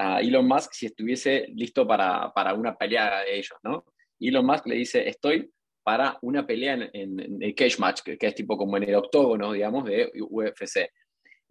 a 0.00 0.20
Elon 0.20 0.48
Musk 0.48 0.72
si 0.72 0.86
estuviese 0.86 1.46
listo 1.54 1.86
para, 1.86 2.32
para, 2.32 2.54
una 2.54 2.74
pelea 2.74 3.20
de 3.20 3.36
ellos, 3.36 3.58
¿no? 3.62 3.84
Elon 4.18 4.46
Musk 4.46 4.66
le 4.66 4.76
dice, 4.76 5.06
estoy 5.06 5.52
para 5.82 6.18
una 6.22 6.46
pelea 6.46 6.88
en, 6.92 7.42
el 7.42 7.54
cage 7.54 7.76
match, 7.78 8.00
que, 8.02 8.16
es 8.18 8.34
tipo 8.34 8.56
como 8.56 8.78
en 8.78 8.84
el 8.84 8.94
octógono, 8.94 9.52
digamos, 9.52 9.84
de 9.84 10.10
UFC. 10.18 10.88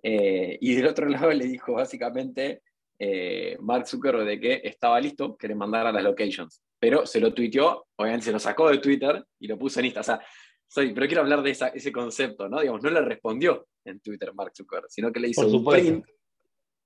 Eh, 0.01 0.57
y 0.59 0.73
del 0.73 0.87
otro 0.87 1.05
lado 1.09 1.31
le 1.31 1.45
dijo 1.45 1.73
básicamente 1.73 2.63
eh, 2.97 3.55
Mark 3.59 3.87
Zuckerberg 3.87 4.25
de 4.25 4.39
que 4.39 4.61
estaba 4.63 4.99
listo, 4.99 5.37
que 5.37 5.47
le 5.47 5.55
mandara 5.55 5.91
las 5.91 6.03
locations. 6.03 6.63
Pero 6.79 7.05
se 7.05 7.19
lo 7.19 7.33
tuiteó, 7.33 7.85
obviamente 7.97 8.25
se 8.25 8.31
lo 8.31 8.39
sacó 8.39 8.69
de 8.69 8.79
Twitter 8.79 9.23
y 9.39 9.47
lo 9.47 9.59
puso 9.59 9.79
en 9.79 9.87
Insta. 9.87 9.99
O 9.99 10.03
sea, 10.03 10.19
soy, 10.67 10.93
pero 10.93 11.05
quiero 11.05 11.21
hablar 11.21 11.43
de 11.43 11.51
ese 11.51 11.91
concepto, 11.91 12.49
¿no? 12.49 12.61
Digamos, 12.61 12.81
no 12.81 12.89
le 12.89 13.01
respondió 13.01 13.67
en 13.85 13.99
Twitter 13.99 14.33
Mark 14.33 14.53
Zuckerberg, 14.55 14.89
sino 14.89 15.11
que 15.11 15.19
le 15.19 15.29
hizo 15.29 15.47
un 15.47 15.63
print 15.63 16.05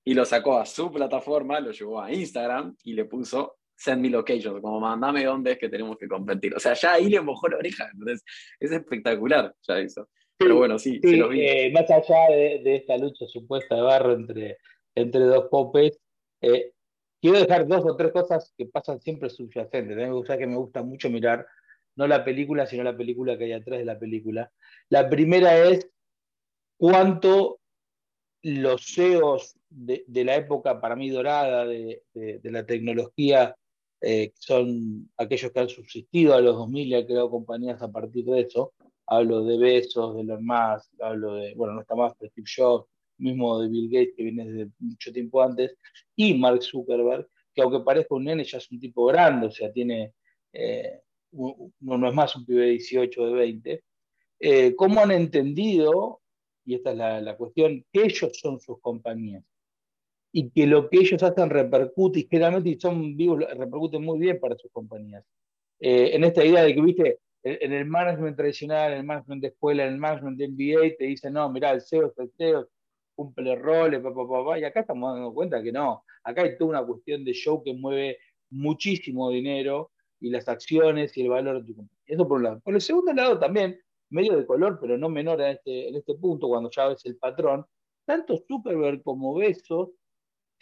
y 0.03 0.13
lo 0.13 0.25
sacó 0.25 0.57
a 0.57 0.65
su 0.65 0.91
plataforma, 0.91 1.59
lo 1.59 1.71
llevó 1.71 2.01
a 2.01 2.11
Instagram 2.11 2.75
y 2.83 2.93
le 2.93 3.05
puso 3.05 3.57
send 3.75 4.01
me 4.01 4.09
locations, 4.09 4.61
como 4.61 4.79
mandame 4.79 5.25
dónde 5.25 5.53
es 5.53 5.57
que 5.57 5.69
tenemos 5.69 5.97
que 5.97 6.07
competir. 6.07 6.55
O 6.55 6.59
sea, 6.59 6.73
ya 6.73 6.93
ahí 6.93 7.09
le 7.09 7.21
mojó 7.21 7.47
la 7.47 7.57
oreja, 7.57 7.89
entonces 7.91 8.23
es 8.59 8.71
espectacular 8.71 9.53
ya 9.67 9.79
eso. 9.79 10.09
Pero 10.37 10.57
bueno, 10.57 10.79
sí, 10.79 10.99
sí, 11.01 11.15
lo 11.15 11.29
vi. 11.29 11.41
Eh, 11.41 11.71
más 11.73 11.89
allá 11.89 12.27
de, 12.29 12.75
esta 12.75 12.97
lucha 12.97 13.25
supuesta 13.27 13.75
de 13.75 13.81
barro 13.81 14.13
entre, 14.13 14.57
entre 14.95 15.21
dos 15.21 15.45
popes, 15.49 15.99
eh, 16.41 16.71
quiero 17.21 17.39
dejar 17.39 17.67
dos 17.67 17.85
o 17.85 17.95
tres 17.95 18.11
cosas 18.11 18.53
que 18.57 18.65
pasan 18.65 18.99
siempre 18.99 19.29
subyacentes. 19.29 19.95
Me 19.95 20.11
gusta 20.11 20.37
que 20.37 20.47
me 20.47 20.55
gusta 20.55 20.83
mucho 20.83 21.09
mirar 21.09 21.45
no 21.95 22.07
la 22.07 22.25
película, 22.25 22.65
sino 22.65 22.83
la 22.83 22.97
película 22.97 23.37
que 23.37 23.45
hay 23.45 23.53
atrás 23.53 23.79
de 23.79 23.85
la 23.85 23.99
película. 23.99 24.51
La 24.89 25.09
primera 25.09 25.57
es 25.57 25.87
cuánto 26.77 27.59
los 28.41 28.85
CEOs 28.85 29.55
de, 29.75 30.23
la 30.23 30.35
época 30.35 30.79
para 30.79 30.95
mí 30.95 31.09
dorada 31.09 31.65
de, 31.65 32.03
la 32.43 32.65
tecnología 32.65 33.55
eh, 34.01 34.31
son 34.35 35.09
aquellos 35.17 35.51
que 35.51 35.59
han 35.59 35.69
subsistido 35.69 36.35
a 36.35 36.41
los 36.41 36.55
2000 36.55 36.87
y 36.87 36.95
han 36.95 37.05
creado 37.05 37.29
compañías 37.29 37.81
a 37.81 37.91
partir 37.91 38.25
de 38.25 38.41
eso. 38.41 38.73
Hablo 39.05 39.43
de 39.43 39.57
Besos, 39.57 40.15
de 40.15 40.21
Elon 40.21 40.45
Musk, 40.45 41.01
hablo 41.01 41.35
de, 41.35 41.53
bueno, 41.55 41.73
no 41.73 41.81
está 41.81 41.95
más, 41.95 42.17
de 42.19 42.29
Steve 42.29 42.47
Jobs, 42.55 42.87
mismo 43.17 43.59
de 43.59 43.69
Bill 43.69 43.89
Gates, 43.89 44.13
que 44.15 44.23
viene 44.23 44.45
desde 44.45 44.71
mucho 44.79 45.11
tiempo 45.11 45.41
antes, 45.41 45.75
y 46.15 46.33
Mark 46.35 46.61
Zuckerberg, 46.63 47.27
que 47.53 47.61
aunque 47.61 47.81
parezca 47.81 48.15
un 48.15 48.25
nene, 48.25 48.43
ya 48.43 48.57
es 48.57 48.71
un 48.71 48.79
tipo 48.79 49.05
grande, 49.05 49.47
o 49.47 49.51
sea, 49.51 49.71
tiene, 49.71 50.13
eh, 50.53 51.01
no, 51.31 52.07
es 52.07 52.13
más 52.13 52.35
un 52.35 52.45
pibe 52.45 52.61
de 52.61 52.71
18 52.71 53.25
de 53.25 53.33
20. 53.33 53.83
Eh, 54.39 54.75
¿Cómo 54.75 55.01
han 55.01 55.11
entendido 55.11 56.21
y 56.65 56.75
esta 56.75 56.91
es 56.91 56.97
la, 56.97 57.37
cuestión, 57.37 57.85
que 57.91 58.03
ellos 58.03 58.31
son 58.39 58.59
sus 58.59 58.79
compañías 58.79 59.43
y 60.35 60.49
que 60.49 60.65
lo 60.65 60.89
que 60.89 60.97
ellos 60.97 61.21
hacen 61.21 61.49
repercute 61.49 62.21
y 62.21 62.27
generalmente 62.29 62.77
son 62.79 63.15
vivos, 63.15 63.39
repercuten 63.39 64.03
muy 64.03 64.17
bien 64.17 64.39
para 64.39 64.57
sus 64.57 64.71
compañías. 64.71 65.23
Eh, 65.79 66.15
en 66.15 66.23
esta 66.23 66.43
idea 66.43 66.63
de 66.63 66.73
que, 66.73 66.81
viste, 66.81 67.19
en 67.43 67.71
el 67.71 67.85
management 67.85 68.35
tradicional, 68.35 68.93
en 68.93 68.99
el 68.99 69.03
management 69.03 69.41
de 69.43 69.47
escuela, 69.49 69.85
en 69.85 69.93
el 69.93 69.99
management 69.99 70.37
de 70.39 70.47
MBA, 70.47 70.97
te 70.97 71.05
dicen, 71.05 71.33
no, 71.33 71.49
mira, 71.51 71.71
el 71.71 71.81
CEO 71.81 72.07
es 72.07 72.17
el 72.17 72.31
CEO, 72.35 72.67
cumple 73.15 73.55
roles, 73.55 74.01
papá, 74.01 74.57
y 74.57 74.63
acá 74.63 74.79
estamos 74.79 75.13
dando 75.13 75.31
cuenta 75.33 75.61
que 75.61 75.71
no, 75.71 76.03
acá 76.23 76.41
hay 76.41 76.57
toda 76.57 76.71
una 76.71 76.85
cuestión 76.85 77.23
de 77.23 77.33
show 77.33 77.61
que 77.63 77.73
mueve 77.75 78.17
muchísimo 78.49 79.29
dinero 79.29 79.91
y 80.19 80.31
las 80.31 80.47
acciones 80.47 81.15
y 81.15 81.21
el 81.21 81.29
valor 81.29 81.61
de 81.61 81.67
tu 81.67 81.75
compañía. 81.75 82.03
Eso 82.07 82.27
por 82.27 82.37
un 82.37 82.43
lado. 82.43 82.59
Por 82.61 82.73
el 82.73 82.81
segundo 82.81 83.13
lado 83.13 83.37
también, 83.37 83.79
medio 84.09 84.35
de 84.35 84.47
color, 84.47 84.79
pero 84.81 84.97
no 84.97 85.09
menor 85.09 85.41
en 85.41 85.49
este, 85.49 85.89
en 85.89 85.95
este 85.95 86.15
punto, 86.15 86.47
cuando 86.47 86.71
ya 86.71 86.87
ves 86.87 87.05
el 87.05 87.17
patrón, 87.17 87.65
tanto 88.05 88.37
Superberg 88.47 89.03
como 89.03 89.35
Besos 89.35 89.89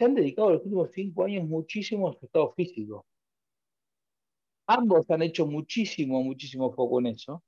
se 0.02 0.06
han 0.06 0.14
dedicado 0.16 0.50
los 0.50 0.64
últimos 0.64 0.90
cinco 0.92 1.24
años 1.24 1.46
muchísimo 1.46 2.08
a 2.08 2.12
su 2.12 2.26
estado 2.26 2.52
físico. 2.54 3.06
Ambos 4.66 5.08
han 5.12 5.22
hecho 5.22 5.46
muchísimo, 5.46 6.20
muchísimo 6.24 6.72
foco 6.74 6.98
en 6.98 7.06
eso. 7.06 7.44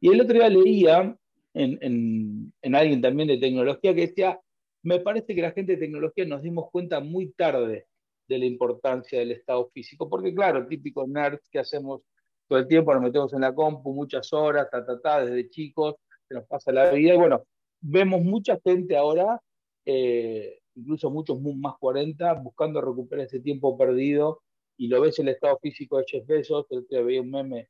Y 0.00 0.08
el 0.08 0.22
otro 0.22 0.34
día 0.34 0.48
leía 0.48 1.18
en, 1.52 2.50
en 2.62 2.74
alguien 2.74 3.02
también 3.02 3.28
de 3.28 3.36
tecnología 3.36 3.94
que 3.94 4.06
decía, 4.06 4.40
me 4.82 5.00
parece 5.00 5.34
que 5.34 5.42
la 5.42 5.50
gente 5.50 5.72
de 5.72 5.78
tecnología 5.78 6.24
nos 6.24 6.40
dimos 6.40 6.70
cuenta 6.70 7.00
muy 7.00 7.32
tarde 7.32 7.86
de 8.26 8.38
la 8.38 8.46
importancia 8.46 9.18
del 9.18 9.32
estado 9.32 9.68
físico, 9.74 10.08
porque 10.08 10.34
claro, 10.34 10.66
típico 10.66 11.06
nerds 11.06 11.46
que 11.50 11.58
hacemos 11.58 12.00
todo 12.48 12.58
el 12.58 12.68
tiempo 12.68 12.94
nos 12.94 13.02
metemos 13.02 13.34
en 13.34 13.42
la 13.42 13.54
compu, 13.54 13.92
muchas 13.92 14.32
horas, 14.32 14.68
ta, 14.70 15.24
desde 15.26 15.50
chicos, 15.50 15.96
se 16.26 16.36
nos 16.36 16.46
pasa 16.46 16.72
la 16.72 16.90
vida. 16.90 17.12
Y 17.12 17.18
bueno, 17.18 17.44
vemos 17.82 18.22
mucha 18.22 18.58
gente 18.64 18.96
ahora, 18.96 19.38
eh, 19.84 20.60
incluso 20.78 21.10
muchos 21.10 21.40
más 21.40 21.74
40, 21.78 22.34
buscando 22.34 22.80
recuperar 22.80 23.26
ese 23.26 23.40
tiempo 23.40 23.76
perdido. 23.76 24.42
Y 24.76 24.88
lo 24.88 25.00
ves 25.00 25.18
el 25.18 25.28
estado 25.28 25.58
físico 25.60 25.98
de 25.98 26.04
Jeff 26.06 26.26
Bezos, 26.26 26.66
el 26.70 26.78
otro 26.78 27.04
veía 27.04 27.20
un 27.20 27.30
meme 27.30 27.68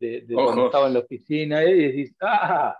de, 0.00 0.26
cuando 0.32 0.66
estaba 0.66 0.88
en 0.88 0.94
la 0.94 1.00
oficina 1.00 1.64
y 1.64 1.74
decís, 1.74 2.14
¡ah! 2.20 2.76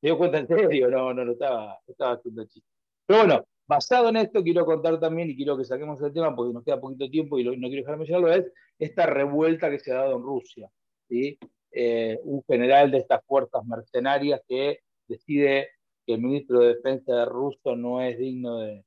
¿Te 0.00 0.08
dio 0.08 0.18
cuenta 0.18 0.38
en 0.38 0.48
serio? 0.48 0.90
No, 0.90 1.14
no, 1.14 1.24
no 1.24 1.32
estaba, 1.32 1.78
estaba 1.86 2.12
haciendo 2.12 2.44
chiste. 2.46 2.68
Pero 3.06 3.20
bueno, 3.20 3.44
Basado 3.70 4.08
en 4.08 4.16
esto, 4.16 4.42
quiero 4.42 4.66
contar 4.66 4.98
también, 4.98 5.30
y 5.30 5.36
quiero 5.36 5.56
que 5.56 5.64
saquemos 5.64 6.02
el 6.02 6.12
tema 6.12 6.34
porque 6.34 6.52
nos 6.52 6.64
queda 6.64 6.80
poquito 6.80 7.08
tiempo 7.08 7.38
y 7.38 7.44
no 7.44 7.68
quiero 7.68 7.82
dejar 7.82 7.94
de 7.94 7.98
mencionarlo, 7.98 8.32
es 8.32 8.52
esta 8.80 9.06
revuelta 9.06 9.70
que 9.70 9.78
se 9.78 9.92
ha 9.92 9.98
dado 9.98 10.16
en 10.16 10.24
Rusia. 10.24 10.68
¿sí? 11.08 11.38
Eh, 11.70 12.18
un 12.24 12.42
general 12.48 12.90
de 12.90 12.98
estas 12.98 13.24
fuerzas 13.24 13.64
mercenarias 13.64 14.40
que 14.48 14.80
decide 15.06 15.68
que 16.04 16.14
el 16.14 16.20
ministro 16.20 16.58
de 16.58 16.74
Defensa 16.74 17.14
de 17.14 17.24
Rusia 17.26 17.76
no 17.76 18.02
es 18.02 18.18
digno 18.18 18.58
de, 18.58 18.84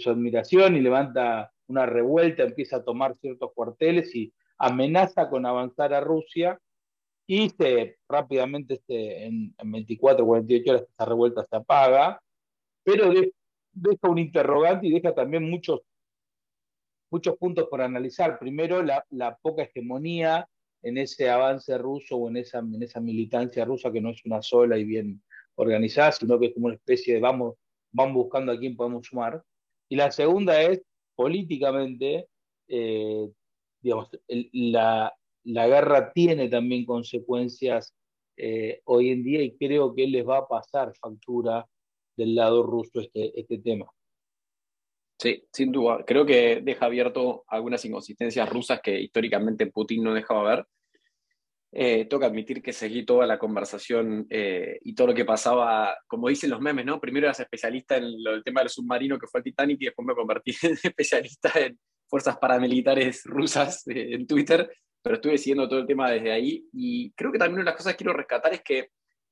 su 0.00 0.10
admiración 0.10 0.76
y 0.76 0.80
levanta 0.80 1.52
una 1.66 1.86
revuelta, 1.86 2.42
empieza 2.42 2.76
a 2.76 2.84
tomar 2.84 3.16
ciertos 3.18 3.52
cuarteles 3.54 4.14
y 4.14 4.32
amenaza 4.58 5.28
con 5.28 5.46
avanzar 5.46 5.94
a 5.94 6.00
Rusia 6.00 6.58
y 7.26 7.50
se, 7.50 7.98
rápidamente 8.08 8.74
este, 8.74 9.26
en, 9.26 9.54
24 9.64 10.24
o 10.24 10.26
48 10.26 10.70
horas 10.70 10.82
esta 10.82 11.04
revuelta 11.04 11.46
se 11.48 11.56
apaga, 11.56 12.20
pero 12.82 13.12
deja 13.72 14.08
un 14.08 14.18
interrogante 14.18 14.86
y 14.86 14.92
deja 14.92 15.14
también 15.14 15.48
muchos, 15.48 15.80
muchos 17.10 17.36
puntos 17.36 17.68
por 17.68 17.80
analizar. 17.80 18.38
Primero, 18.38 18.82
la, 18.82 19.04
la 19.10 19.36
poca 19.36 19.62
hegemonía 19.62 20.48
en 20.82 20.98
ese 20.98 21.30
avance 21.30 21.78
ruso 21.78 22.16
o 22.16 22.28
en 22.28 22.38
esa, 22.38 22.58
en 22.58 22.82
esa 22.82 23.00
militancia 23.00 23.64
rusa 23.64 23.92
que 23.92 24.00
no 24.00 24.10
es 24.10 24.24
una 24.24 24.42
sola 24.42 24.76
y 24.76 24.84
bien 24.84 25.22
organizada, 25.54 26.12
sino 26.12 26.38
que 26.38 26.46
es 26.46 26.54
como 26.54 26.66
una 26.66 26.74
especie 26.74 27.14
de 27.14 27.20
vamos, 27.20 27.54
vamos 27.92 28.14
buscando 28.14 28.52
a 28.52 28.58
quién 28.58 28.76
podemos 28.76 29.06
sumar. 29.06 29.42
Y 29.92 29.96
la 29.96 30.10
segunda 30.10 30.58
es, 30.62 30.80
políticamente, 31.14 32.26
eh, 32.66 33.28
digamos, 33.82 34.08
la, 34.26 35.14
la, 35.44 35.66
guerra 35.66 36.10
tiene 36.14 36.48
también 36.48 36.86
consecuencias 36.86 37.94
eh, 38.38 38.80
hoy 38.84 39.10
en 39.10 39.22
día 39.22 39.42
y 39.42 39.54
creo 39.54 39.94
que 39.94 40.06
les 40.06 40.26
va 40.26 40.38
a 40.38 40.48
pasar 40.48 40.94
factura 40.98 41.68
del 42.16 42.34
lado 42.34 42.62
ruso 42.62 43.00
este, 43.00 43.38
este 43.38 43.58
tema. 43.58 43.84
Sí, 45.18 45.44
sin 45.52 45.70
duda. 45.70 46.02
Creo 46.06 46.24
que 46.24 46.62
deja 46.62 46.86
abierto 46.86 47.44
algunas 47.46 47.84
inconsistencias 47.84 48.48
rusas 48.48 48.80
que 48.80 48.98
históricamente 48.98 49.66
Putin 49.66 50.04
no 50.04 50.14
dejaba 50.14 50.56
ver. 50.56 50.66
Eh, 51.74 52.04
tengo 52.04 52.20
que 52.20 52.26
admitir 52.26 52.62
que 52.62 52.74
seguí 52.74 53.06
toda 53.06 53.26
la 53.26 53.38
conversación 53.38 54.26
eh, 54.28 54.78
y 54.82 54.94
todo 54.94 55.06
lo 55.08 55.14
que 55.14 55.24
pasaba, 55.24 55.96
como 56.06 56.28
dicen 56.28 56.50
los 56.50 56.60
memes, 56.60 56.84
¿no? 56.84 57.00
Primero 57.00 57.26
eras 57.26 57.40
especialista 57.40 57.96
en 57.96 58.04
el 58.04 58.42
tema 58.44 58.60
del 58.60 58.68
submarino 58.68 59.18
que 59.18 59.26
fue 59.26 59.40
el 59.40 59.44
Titanic 59.44 59.80
y 59.80 59.86
después 59.86 60.06
me 60.06 60.14
convertí 60.14 60.54
en 60.62 60.72
especialista 60.72 61.50
en 61.58 61.78
fuerzas 62.06 62.36
paramilitares 62.36 63.24
rusas 63.24 63.86
eh, 63.88 64.08
en 64.12 64.26
Twitter, 64.26 64.70
pero 65.00 65.14
estuve 65.16 65.38
siguiendo 65.38 65.66
todo 65.66 65.78
el 65.78 65.86
tema 65.86 66.10
desde 66.10 66.30
ahí 66.30 66.62
y 66.74 67.10
creo 67.12 67.32
que 67.32 67.38
también 67.38 67.54
una 67.54 67.62
de 67.62 67.70
las 67.70 67.76
cosas 67.76 67.94
que 67.94 68.04
quiero 68.04 68.12
rescatar 68.12 68.52
es 68.52 68.62
que 68.62 68.90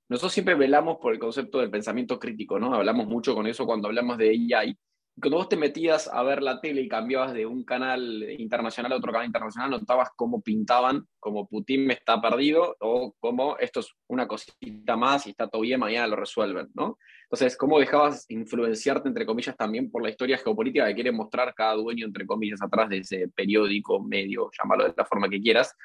nosotros 0.09 0.33
siempre 0.33 0.55
velamos 0.55 0.97
por 0.97 1.13
el 1.13 1.19
concepto 1.19 1.59
del 1.59 1.71
pensamiento 1.71 2.19
crítico, 2.19 2.59
¿no? 2.59 2.75
Hablamos 2.75 3.07
mucho 3.07 3.35
con 3.35 3.47
eso 3.47 3.67
cuando 3.67 3.89
hablamos 3.89 4.17
de 4.17 4.31
AI 4.31 4.77
cuando 5.21 5.39
vos 5.39 5.49
te 5.49 5.57
metías 5.57 6.09
a 6.09 6.23
ver 6.23 6.43
la 6.43 6.61
tele 6.61 6.83
y 6.83 6.89
cambiabas 6.89 7.33
de 7.35 7.45
un 7.45 7.65
canal 7.65 8.23
internacional 8.39 8.93
a 8.93 8.97
otro 8.97 9.13
canal 9.13 9.27
internacional, 9.27 9.71
notabas 9.71 10.11
cómo 10.17 10.41
pintaban, 10.41 11.07
como 11.19 11.49
Putin 11.49 11.91
está 11.91 12.21
perdido, 12.21 12.77
o 12.81 13.15
como 13.19 13.57
esto 13.59 13.81
es 13.81 13.93
una 14.09 14.27
cosita 14.27 14.97
más 14.97 15.27
y 15.27 15.31
está 15.31 15.49
todo 15.49 15.63
bien, 15.63 15.81
mañana 15.81 16.07
lo 16.07 16.17
resuelven, 16.17 16.69
¿no? 16.75 16.99
Entonces, 17.25 17.57
cómo 17.57 17.79
dejabas 17.79 18.25
influenciarte, 18.29 19.09
entre 19.09 19.27
comillas, 19.27 19.57
también 19.57 19.91
por 19.91 20.03
la 20.03 20.11
historia 20.11 20.39
geopolítica 20.39 20.87
que 20.87 20.95
quiere 20.95 21.13
mostrar 21.13 21.55
cada 21.55 21.75
dueño, 21.75 22.07
entre 22.07 22.27
comillas, 22.27 22.63
atrás 22.63 22.89
de 22.89 22.99
ese 22.99 23.29
periódico, 23.29 24.03
medio, 24.03 24.51
llámalo 24.59 24.85
de 24.85 24.95
la 24.97 25.05
forma 25.05 25.29
que 25.29 25.41
quieras. 25.41 25.77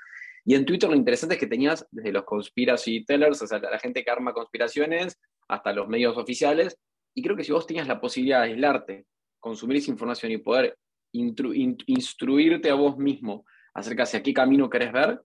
Y 0.43 0.55
en 0.55 0.65
Twitter 0.65 0.89
lo 0.89 0.95
interesante 0.95 1.35
es 1.35 1.39
que 1.39 1.47
tenías 1.47 1.87
desde 1.91 2.11
los 2.11 2.23
conspiracy 2.23 3.05
tellers, 3.05 3.41
o 3.41 3.47
sea, 3.47 3.59
la 3.59 3.79
gente 3.79 4.03
que 4.03 4.11
arma 4.11 4.33
conspiraciones, 4.33 5.19
hasta 5.47 5.73
los 5.73 5.87
medios 5.87 6.17
oficiales, 6.17 6.77
y 7.15 7.21
creo 7.23 7.35
que 7.35 7.43
si 7.43 7.51
vos 7.51 7.65
tenías 7.65 7.87
la 7.87 7.99
posibilidad 7.99 8.41
de 8.41 8.51
aislarte 8.51 9.05
consumir 9.45 9.77
esa 9.77 9.91
información 9.91 10.31
y 10.31 10.39
poder 10.39 10.75
instruirte 11.13 12.71
a 12.71 12.73
vos 12.73 12.97
mismo 12.97 13.45
acerca 13.75 14.03
de 14.03 14.23
qué 14.23 14.33
camino 14.33 14.67
querés 14.67 14.91
ver, 14.91 15.21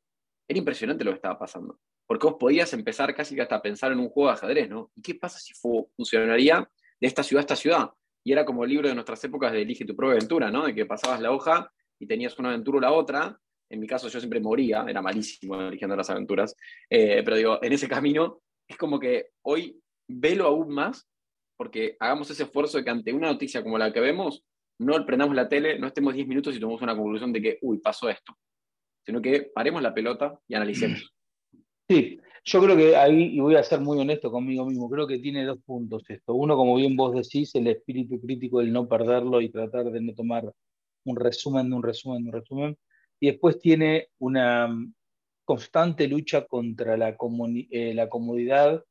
era 0.47 0.59
impresionante 0.59 1.05
lo 1.05 1.13
que 1.13 1.17
estaba 1.17 1.39
pasando. 1.39 1.81
Porque 2.07 2.27
vos 2.27 2.37
podías 2.39 2.71
empezar 2.75 3.15
casi 3.15 3.41
hasta 3.41 3.57
a 3.57 3.63
pensar 3.63 3.93
en 3.93 3.99
un 3.99 4.11
juego 4.11 4.29
de 4.29 4.35
ajedrez, 4.35 4.69
¿no? 4.69 4.93
¿Y 4.95 5.01
qué 5.01 5.15
pasa 5.15 5.39
si 5.39 5.55
funcionaría 5.97 6.69
de 7.01 7.07
esta 7.07 7.23
ciudad 7.23 7.41
a 7.41 7.47
esta 7.47 7.57
ciudad? 7.57 7.91
Y 8.23 8.33
era 8.33 8.45
como 8.45 8.65
el 8.65 8.71
libro 8.71 8.89
de 8.89 8.95
nuestras 8.95 9.25
épocas 9.25 9.53
de 9.53 9.63
Elige 9.63 9.87
tu 9.87 9.97
propia 9.97 10.17
aventura, 10.17 10.51
¿no? 10.51 10.67
De 10.67 10.75
que 10.75 10.85
pasabas 10.85 11.23
la 11.23 11.33
hoja 11.33 11.73
y 11.99 12.07
tenías 12.07 12.39
una 12.39 12.51
aventura 12.51 12.77
o 12.77 12.81
la 12.83 12.93
otra. 12.93 13.41
En 13.71 13.81
mi 13.81 13.87
caso 13.87 14.09
yo 14.09 14.21
siempre 14.21 14.39
moría, 14.41 14.85
era 14.87 15.01
malísimo 15.01 15.59
eligiendo 15.63 15.97
las 15.97 16.11
aventuras. 16.11 16.55
Eh, 16.91 17.23
pero 17.25 17.37
digo, 17.39 17.59
en 17.63 17.73
ese 17.73 17.89
camino 17.89 18.43
es 18.69 18.77
como 18.77 19.01
que 19.01 19.29
hoy 19.43 19.81
velo 20.07 20.47
aún 20.47 20.75
más 20.75 21.09
porque 21.61 21.95
hagamos 22.01 22.31
ese 22.31 22.45
esfuerzo 22.45 22.79
de 22.79 22.85
que 22.85 22.89
ante 22.89 23.13
una 23.13 23.31
noticia 23.31 23.63
como 23.63 23.77
la 23.77 23.93
que 23.93 24.01
vemos, 24.01 24.43
no 24.79 25.05
prendamos 25.05 25.37
la 25.37 25.47
tele, 25.47 25.79
no 25.79 25.89
estemos 25.89 26.15
10 26.15 26.27
minutos 26.27 26.57
y 26.57 26.59
tomemos 26.59 26.81
una 26.81 26.97
conclusión 26.97 27.35
de 27.35 27.43
que, 27.43 27.59
uy, 27.61 27.81
pasó 27.81 28.09
esto, 28.09 28.33
sino 29.05 29.21
que 29.21 29.51
paremos 29.55 29.83
la 29.83 29.93
pelota 29.93 30.41
y 30.49 30.55
analicemos. 30.55 31.13
Sí, 31.87 32.19
yo 32.45 32.63
creo 32.63 32.77
que 32.77 32.97
ahí, 32.97 33.35
y 33.37 33.41
voy 33.41 33.57
a 33.57 33.63
ser 33.63 33.81
muy 33.81 33.99
honesto 33.99 34.31
conmigo 34.31 34.65
mismo, 34.65 34.89
creo 34.89 35.07
que 35.07 35.19
tiene 35.19 35.45
dos 35.45 35.59
puntos 35.59 36.09
esto. 36.09 36.33
Uno, 36.35 36.57
como 36.57 36.77
bien 36.77 36.97
vos 36.97 37.13
decís, 37.13 37.53
el 37.57 37.67
espíritu 37.67 38.19
crítico, 38.21 38.61
el 38.61 38.73
no 38.73 38.89
perderlo 38.89 39.41
y 39.43 39.51
tratar 39.51 39.91
de 39.91 40.01
no 40.01 40.15
tomar 40.15 40.51
un 41.05 41.17
resumen 41.17 41.69
de 41.69 41.77
un 41.77 41.83
resumen 41.83 42.23
de 42.23 42.29
un 42.29 42.33
resumen. 42.33 42.79
Y 43.19 43.27
después 43.33 43.59
tiene 43.59 44.07
una 44.19 44.69
mm, 44.69 44.95
constante 45.45 46.07
lucha 46.07 46.47
contra 46.47 46.95
eh, 46.95 47.93
la 47.93 48.09
comodidad 48.09 48.83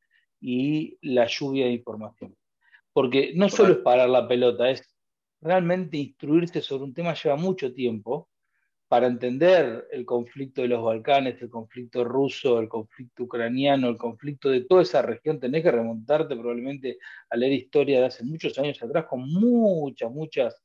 y 0.41 0.99
la 1.01 1.25
lluvia 1.25 1.65
de 1.65 1.71
información. 1.71 2.35
Porque 2.93 3.33
no 3.35 3.49
solo 3.49 3.73
es 3.73 3.79
parar 3.79 4.09
la 4.09 4.27
pelota, 4.27 4.69
es 4.69 4.81
realmente 5.41 5.97
instruirse 5.97 6.61
sobre 6.61 6.85
un 6.85 6.93
tema 6.93 7.13
lleva 7.13 7.35
mucho 7.35 7.73
tiempo 7.73 8.29
para 8.89 9.05
entender 9.05 9.87
el 9.91 10.03
conflicto 10.03 10.63
de 10.63 10.69
los 10.69 10.83
Balcanes, 10.83 11.39
el 11.43 11.49
conflicto 11.49 12.03
ruso, 12.03 12.59
el 12.59 12.67
conflicto 12.67 13.23
ucraniano, 13.23 13.87
el 13.87 13.97
conflicto 13.97 14.49
de 14.49 14.61
toda 14.61 14.81
esa 14.81 15.03
región, 15.03 15.39
tenés 15.39 15.61
que 15.61 15.71
remontarte 15.71 16.35
probablemente 16.35 16.97
a 17.29 17.37
leer 17.37 17.53
historia 17.53 17.99
de 17.99 18.07
hace 18.07 18.23
muchos 18.23 18.57
años 18.57 18.81
atrás 18.81 19.05
con 19.05 19.31
muchas, 19.31 20.11
muchas, 20.11 20.63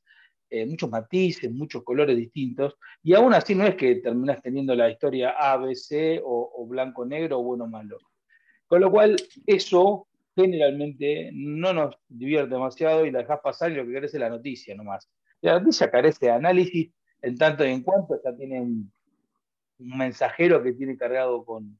eh, 0.49 0.65
muchos 0.65 0.89
matices, 0.89 1.51
muchos 1.51 1.83
colores 1.83 2.17
distintos, 2.17 2.75
y 3.03 3.13
aún 3.13 3.31
así 3.35 3.53
no 3.53 3.67
es 3.67 3.75
que 3.75 3.97
terminas 3.97 4.41
teniendo 4.41 4.73
la 4.73 4.89
historia 4.89 5.35
A, 5.37 5.57
B, 5.57 5.75
C 5.75 6.19
o, 6.25 6.51
o 6.55 6.65
blanco-negro 6.65 7.39
o 7.39 7.43
bueno-malo. 7.43 7.99
Con 8.65 8.81
lo 8.81 8.89
cual, 8.89 9.15
eso 9.45 10.07
generalmente 10.35 11.31
no 11.33 11.73
nos 11.73 11.95
divierte 12.07 12.53
demasiado 12.53 13.05
y 13.05 13.11
la 13.11 13.19
dejas 13.19 13.39
pasar 13.41 13.71
y 13.71 13.75
lo 13.75 13.85
que 13.85 13.93
querés 13.93 14.13
es 14.13 14.19
la 14.19 14.29
noticia 14.29 14.75
nomás. 14.75 15.09
La 15.41 15.59
noticia 15.59 15.89
carece 15.89 16.27
de 16.27 16.31
análisis 16.31 16.91
en 17.21 17.37
tanto 17.37 17.65
y 17.65 17.71
en 17.71 17.83
cuanto 17.83 18.19
ya 18.23 18.35
tiene 18.35 18.61
un, 18.61 18.91
mensajero 19.77 20.63
que 20.63 20.73
tiene 20.73 20.97
cargado 20.97 21.43
con, 21.43 21.77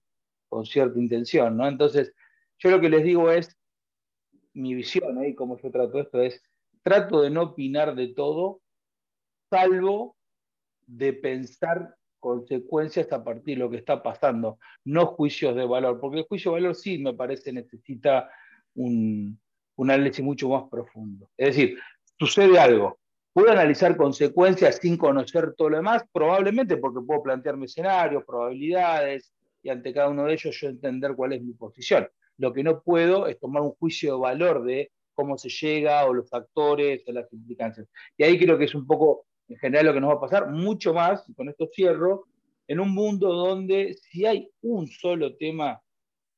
cierta 0.63 0.97
intención, 0.97 1.57
¿no? 1.57 1.67
Entonces, 1.67 2.13
yo 2.59 2.71
lo 2.71 2.79
que 2.79 2.89
les 2.89 3.03
digo 3.03 3.29
es, 3.29 3.57
mi 4.53 4.73
visión, 4.73 5.21
¿eh? 5.21 5.29
y 5.29 5.35
cómo 5.35 5.59
yo 5.59 5.69
trato 5.69 5.99
esto 5.99 6.21
es, 6.21 6.41
trato 6.81 7.21
de 7.21 7.29
no 7.29 7.41
opinar 7.41 7.93
de 7.93 8.09
todo, 8.09 8.61
salvo 9.49 10.15
de 10.87 11.11
pensar 11.11 11.95
consecuencias 12.19 13.11
a 13.11 13.23
partir 13.23 13.57
de 13.57 13.63
lo 13.63 13.69
que 13.69 13.77
está 13.77 14.01
pasando, 14.01 14.59
no 14.85 15.07
juicios 15.07 15.55
de 15.55 15.65
valor, 15.65 15.99
porque 15.99 16.19
el 16.19 16.25
juicio 16.25 16.51
de 16.51 16.61
valor 16.61 16.75
sí 16.75 16.97
me 16.97 17.13
parece 17.13 17.51
necesita 17.51 18.29
un, 18.75 19.39
análisis 19.77 20.23
mucho 20.23 20.49
más 20.49 20.63
profundo. 20.69 21.29
Es 21.37 21.55
decir, 21.55 21.77
sucede 22.17 22.59
algo, 22.59 22.97
¿Puedo 23.35 23.51
analizar 23.51 23.97
consecuencias 23.97 24.77
sin 24.81 24.95
conocer 24.95 25.55
todo 25.57 25.71
lo 25.71 25.75
demás? 25.75 26.05
Probablemente 26.13 26.77
porque 26.77 27.05
puedo 27.05 27.21
plantearme 27.21 27.65
escenarios, 27.65 28.23
probabilidades, 28.23 29.33
y 29.61 29.67
ante 29.67 29.93
cada 29.93 30.07
uno 30.07 30.23
de 30.23 30.35
ellos 30.35 30.57
yo 30.57 30.69
entender 30.69 31.15
cuál 31.15 31.33
es 31.33 31.41
mi 31.41 31.51
posición. 31.51 32.07
Lo 32.37 32.53
que 32.53 32.63
no 32.63 32.81
puedo 32.81 33.27
es 33.27 33.37
tomar 33.37 33.61
un 33.61 33.71
juicio 33.71 34.13
de 34.13 34.21
valor 34.21 34.63
de 34.63 34.89
cómo 35.13 35.37
se 35.37 35.49
llega, 35.49 36.05
o 36.05 36.13
los 36.13 36.29
factores, 36.29 37.03
o 37.07 37.11
las 37.11 37.31
implicancias. 37.33 37.87
Y 38.15 38.23
ahí 38.23 38.39
creo 38.39 38.57
que 38.57 38.63
es 38.63 38.73
un 38.73 38.87
poco, 38.87 39.25
en 39.49 39.57
general, 39.57 39.87
lo 39.87 39.93
que 39.93 39.99
nos 39.99 40.11
va 40.11 40.15
a 40.15 40.21
pasar, 40.21 40.49
mucho 40.49 40.93
más, 40.93 41.25
con 41.35 41.49
esto 41.49 41.67
cierro, 41.73 42.27
en 42.69 42.79
un 42.79 42.93
mundo 42.93 43.33
donde 43.33 43.95
si 43.95 44.25
hay 44.25 44.49
un 44.61 44.87
solo 44.87 45.35
tema 45.35 45.81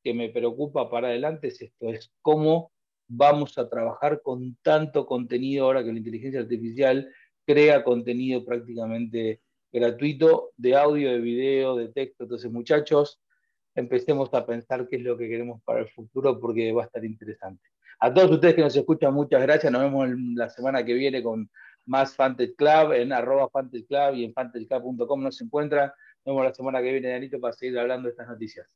que 0.08 0.14
me 0.14 0.30
preocupa 0.30 0.90
para 0.90 1.10
adelante 1.10 1.50
es 1.50 1.62
esto, 1.62 1.90
es 1.90 2.14
cómo 2.22 2.72
vamos 3.10 3.58
a 3.58 3.68
trabajar 3.68 4.22
con 4.22 4.56
tanto 4.62 5.06
contenido 5.06 5.66
ahora 5.66 5.84
que 5.84 5.92
la 5.92 5.98
inteligencia 5.98 6.40
artificial 6.40 7.14
crea 7.46 7.84
contenido 7.84 8.46
prácticamente 8.46 9.42
gratuito 9.70 10.52
de 10.56 10.78
audio, 10.78 11.12
de 11.12 11.20
video, 11.20 11.76
de 11.76 11.90
texto. 11.90 12.24
Entonces, 12.24 12.50
muchachos, 12.50 13.20
empecemos 13.76 14.34
a 14.34 14.46
pensar 14.46 14.88
qué 14.88 14.96
es 14.96 15.02
lo 15.02 15.18
que 15.18 15.28
queremos 15.28 15.62
para 15.64 15.82
el 15.82 15.90
futuro 15.90 16.40
porque 16.40 16.72
va 16.72 16.84
a 16.84 16.86
estar 16.86 17.04
interesante. 17.04 17.68
A 18.00 18.14
todos 18.14 18.32
ustedes 18.32 18.56
que 18.56 18.62
nos 18.62 18.78
escuchan, 18.78 19.14
muchas 19.14 19.42
gracias. 19.42 19.70
Nos 19.74 19.82
vemos 19.82 20.08
la 20.36 20.50
semana 20.50 20.86
que 20.86 20.94
viene 20.94 21.22
con 21.22 21.50
más 21.86 22.16
Fantasy 22.16 22.56
Club 22.56 22.94
en 22.94 23.12
arroba 23.12 23.50
y 24.14 24.24
en 24.24 24.34
fantasyclub.com 24.34 25.22
nos 25.22 25.42
encuentran. 25.42 25.92
Nos 26.24 26.34
vemos 26.34 26.46
la 26.46 26.54
semana 26.54 26.82
que 26.82 26.94
viene, 26.94 27.10
Danito, 27.10 27.42
para 27.42 27.52
seguir 27.52 27.78
hablando 27.78 28.08
de 28.08 28.12
estas 28.12 28.30
noticias. 28.30 28.70